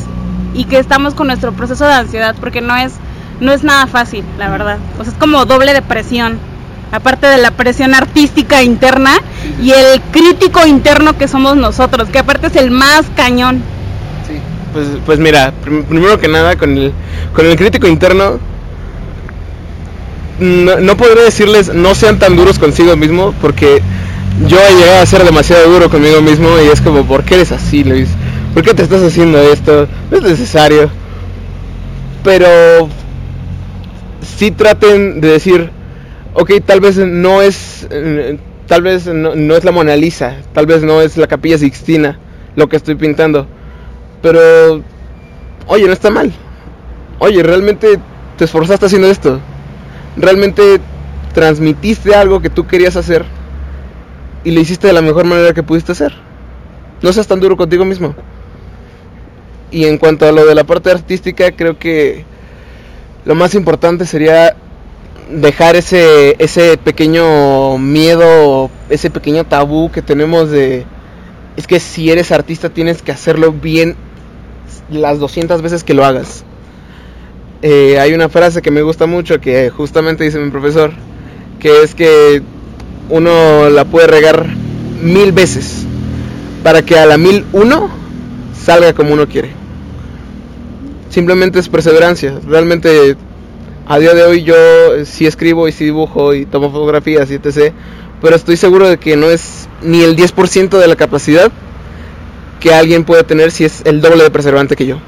y 0.56 0.65
que 0.65 0.80
estamos 0.80 1.13
con 1.13 1.28
nuestro 1.28 1.52
proceso 1.52 1.86
de 1.86 1.93
ansiedad? 1.93 2.36
Porque 2.39 2.62
no 2.62 2.76
es, 2.76 2.93
no 3.39 3.52
es 3.52 3.63
nada 3.63 3.86
fácil, 3.86 4.26
la 4.39 4.50
verdad. 4.50 4.80
O 4.98 5.04
sea, 5.04 5.13
es 5.13 5.19
como 5.19 5.45
doble 5.45 5.76
depresión 5.76 6.39
aparte 6.91 7.28
de 7.28 7.38
la 7.38 7.52
presión 7.52 7.93
artística 7.93 8.63
interna 8.63 9.21
y 9.62 9.71
el 9.71 10.02
crítico 10.12 10.65
interno 10.65 11.17
que 11.17 11.28
somos 11.28 11.56
nosotros, 11.56 12.10
que 12.10 12.19
aparte 12.19 12.47
es 12.47 12.56
el 12.56 12.71
más 12.71 13.04
cañón. 13.15 13.62
Sí, 14.28 14.39
pues, 14.73 14.88
pues 15.06 15.19
mira, 15.19 15.54
primero 15.62 16.19
que 16.19 16.28
nada 16.28 16.56
con 16.56 16.78
el, 16.78 16.93
con 17.34 17.45
el 17.45 17.56
crítico 17.56 17.88
interno, 17.88 18.39
no, 20.39 20.80
no 20.80 20.97
podré 20.97 21.23
decirles 21.23 21.73
no 21.73 21.93
sean 21.95 22.17
tan 22.17 22.36
duros 22.36 22.60
consigo 22.60 22.95
mismo, 22.95 23.34
porque 23.41 23.82
yo 24.47 24.58
he 24.58 24.75
llegado 24.75 25.02
a 25.02 25.06
ser 25.06 25.23
demasiado 25.23 25.69
duro 25.69 25.89
conmigo 25.89 26.21
mismo 26.21 26.47
y 26.63 26.67
es 26.67 26.82
como, 26.82 27.06
¿por 27.06 27.23
qué 27.23 27.36
eres 27.36 27.52
así, 27.52 27.84
Luis? 27.84 28.10
¿Por 28.54 28.63
qué 28.63 28.73
te 28.73 28.84
estás 28.84 29.04
haciendo 29.04 29.39
esto? 29.39 29.88
No 30.10 30.17
es 30.17 30.23
necesario. 30.23 30.89
Pero 32.23 32.89
sí 34.38 34.52
traten 34.52 35.21
de 35.21 35.28
decir, 35.30 35.71
ok, 36.39 36.52
tal 36.65 36.80
vez 36.80 36.97
no 36.97 37.41
es, 37.41 37.86
eh, 37.91 38.39
tal 38.65 38.82
vez 38.82 39.08
no, 39.08 39.56
es 39.56 39.63
la 39.65 39.71
Mona 39.71 39.95
Lisa, 39.97 40.38
tal 40.54 40.65
vez 40.65 40.84
no 40.84 41.02
es 41.02 41.17
la 41.17 41.28
Capilla 41.28 41.58
Sixtina 41.58 42.17
lo 42.56 42.69
que 42.69 42.78
estoy 42.78 42.95
pintando, 42.95 43.45
pero, 44.21 44.82
oye, 45.67 45.86
no 45.86 45.93
está 45.93 46.10
mal. 46.10 46.32
Oye, 47.19 47.43
realmente 47.43 47.99
te 48.38 48.45
esforzaste 48.45 48.86
haciendo 48.86 49.08
esto. 49.10 49.39
Realmente 50.15 50.80
transmitiste 51.34 52.15
algo 52.15 52.41
que 52.41 52.49
tú 52.49 52.65
querías 52.65 52.95
hacer 52.95 53.25
y 54.43 54.52
lo 54.52 54.62
hiciste 54.62 54.88
de 54.88 54.93
la 54.93 55.02
mejor 55.02 55.25
manera 55.25 55.54
que 55.54 55.63
pudiste 55.63 55.91
hacer. 55.91 56.13
No 57.02 57.13
seas 57.13 57.28
tan 57.28 57.39
duro 57.39 57.58
contigo 57.58 57.86
mismo. 57.86 58.15
Y 59.71 59.86
en 59.86 59.97
cuanto 59.97 60.28
a 60.28 60.32
lo 60.32 60.45
de 60.45 60.56
la 60.56 60.63
parte 60.63 60.91
artística, 60.91 61.52
creo 61.52 61.78
que 61.78 62.25
lo 63.25 63.36
más 63.36 63.54
importante 63.54 64.06
sería 64.06 64.56
dejar 65.30 65.76
ese, 65.76 66.36
ese 66.39 66.78
pequeño 66.78 67.78
miedo, 67.78 68.70
ese 68.89 69.10
pequeño 69.10 69.46
tabú 69.46 69.92
que 69.92 70.02
tenemos 70.02 70.50
de... 70.50 70.86
Es 71.56 71.68
que 71.68 71.80
si 71.80 72.10
eres 72.10 72.32
artista 72.32 72.70
tienes 72.70 73.02
que 73.02 73.12
hacerlo 73.12 73.52
bien 73.52 73.96
las 74.89 75.20
200 75.20 75.62
veces 75.62 75.84
que 75.84 75.94
lo 75.94 76.06
hagas. 76.06 76.44
Eh, 77.62 78.00
hay 78.00 78.13
una 78.13 78.30
frase 78.30 78.62
que 78.62 78.72
me 78.72 78.82
gusta 78.82 79.06
mucho 79.06 79.42
que 79.42 79.70
justamente 79.70 80.24
dice 80.24 80.39
mi 80.39 80.50
profesor, 80.50 80.92
que 81.60 81.84
es 81.84 81.94
que 81.94 82.42
uno 83.10 83.70
la 83.70 83.86
puede 83.86 84.08
regar 84.08 84.48
mil 85.02 85.32
veces 85.32 85.86
para 86.63 86.82
que 86.84 86.98
a 86.98 87.06
la 87.06 87.18
mil 87.18 87.46
uno 87.52 87.89
salga 88.58 88.94
como 88.94 89.13
uno 89.13 89.28
quiere. 89.28 89.50
Simplemente 91.10 91.60
es 91.60 91.68
perseverancia. 91.68 92.39
Realmente 92.48 93.18
a 93.89 93.97
día 93.97 94.13
de 94.13 94.23
hoy 94.23 94.43
yo 94.43 94.56
eh, 94.56 95.06
sí 95.06 95.25
escribo 95.25 95.67
y 95.67 95.71
sí 95.71 95.84
dibujo 95.84 96.36
y 96.36 96.45
tomo 96.45 96.71
fotografías 96.71 97.30
y 97.32 97.34
etc. 97.34 97.73
Pero 98.21 98.36
estoy 98.36 98.56
seguro 98.56 98.88
de 98.88 98.99
que 98.99 99.17
no 99.17 99.25
es 99.25 99.67
ni 99.82 100.04
el 100.04 100.15
10% 100.15 100.78
de 100.78 100.88
la 100.88 100.95
capacidad 100.95 101.52
que 102.60 102.71
alguien 102.71 103.04
puede 103.04 103.23
tener 103.23 103.49
si 103.49 103.65
es 103.65 103.84
el 103.86 103.99
doble 103.99 104.23
de 104.23 104.30
perseverante 104.30 104.75
que 104.75 104.86
yo. 104.86 104.99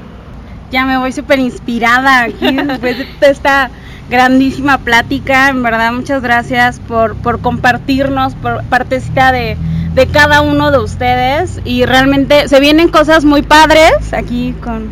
Ya 0.72 0.84
me 0.84 0.98
voy 0.98 1.12
súper 1.12 1.38
inspirada 1.38 2.22
aquí 2.24 2.56
después 2.56 2.98
de 2.98 3.30
esta 3.30 3.70
grandísima 4.10 4.78
plática. 4.78 5.50
En 5.50 5.62
verdad, 5.62 5.92
muchas 5.92 6.20
gracias 6.20 6.80
por, 6.80 7.14
por 7.14 7.40
compartirnos 7.40 8.34
por 8.34 8.64
partecita 8.64 9.30
de, 9.30 9.56
de 9.94 10.06
cada 10.08 10.40
uno 10.40 10.72
de 10.72 10.78
ustedes. 10.78 11.60
Y 11.64 11.84
realmente 11.84 12.48
se 12.48 12.58
vienen 12.58 12.88
cosas 12.88 13.24
muy 13.24 13.42
padres 13.42 14.12
aquí 14.12 14.56
con, 14.60 14.88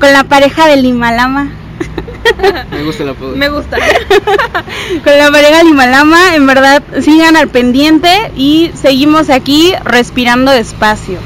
con 0.00 0.14
la 0.14 0.24
pareja 0.24 0.66
del 0.66 0.86
Himalama. 0.86 1.50
Me 2.70 2.84
gusta 2.84 3.02
el 3.02 3.08
apodo. 3.10 3.36
Me 3.36 3.48
gusta. 3.48 3.76
Con 5.04 5.18
la 5.18 5.30
pareja 5.30 5.62
Limalama, 5.62 6.34
en 6.34 6.46
verdad, 6.46 6.82
sigan 7.00 7.36
al 7.36 7.48
pendiente 7.48 8.32
y 8.36 8.70
seguimos 8.74 9.30
aquí 9.30 9.74
respirando 9.84 10.50
despacio. 10.50 11.18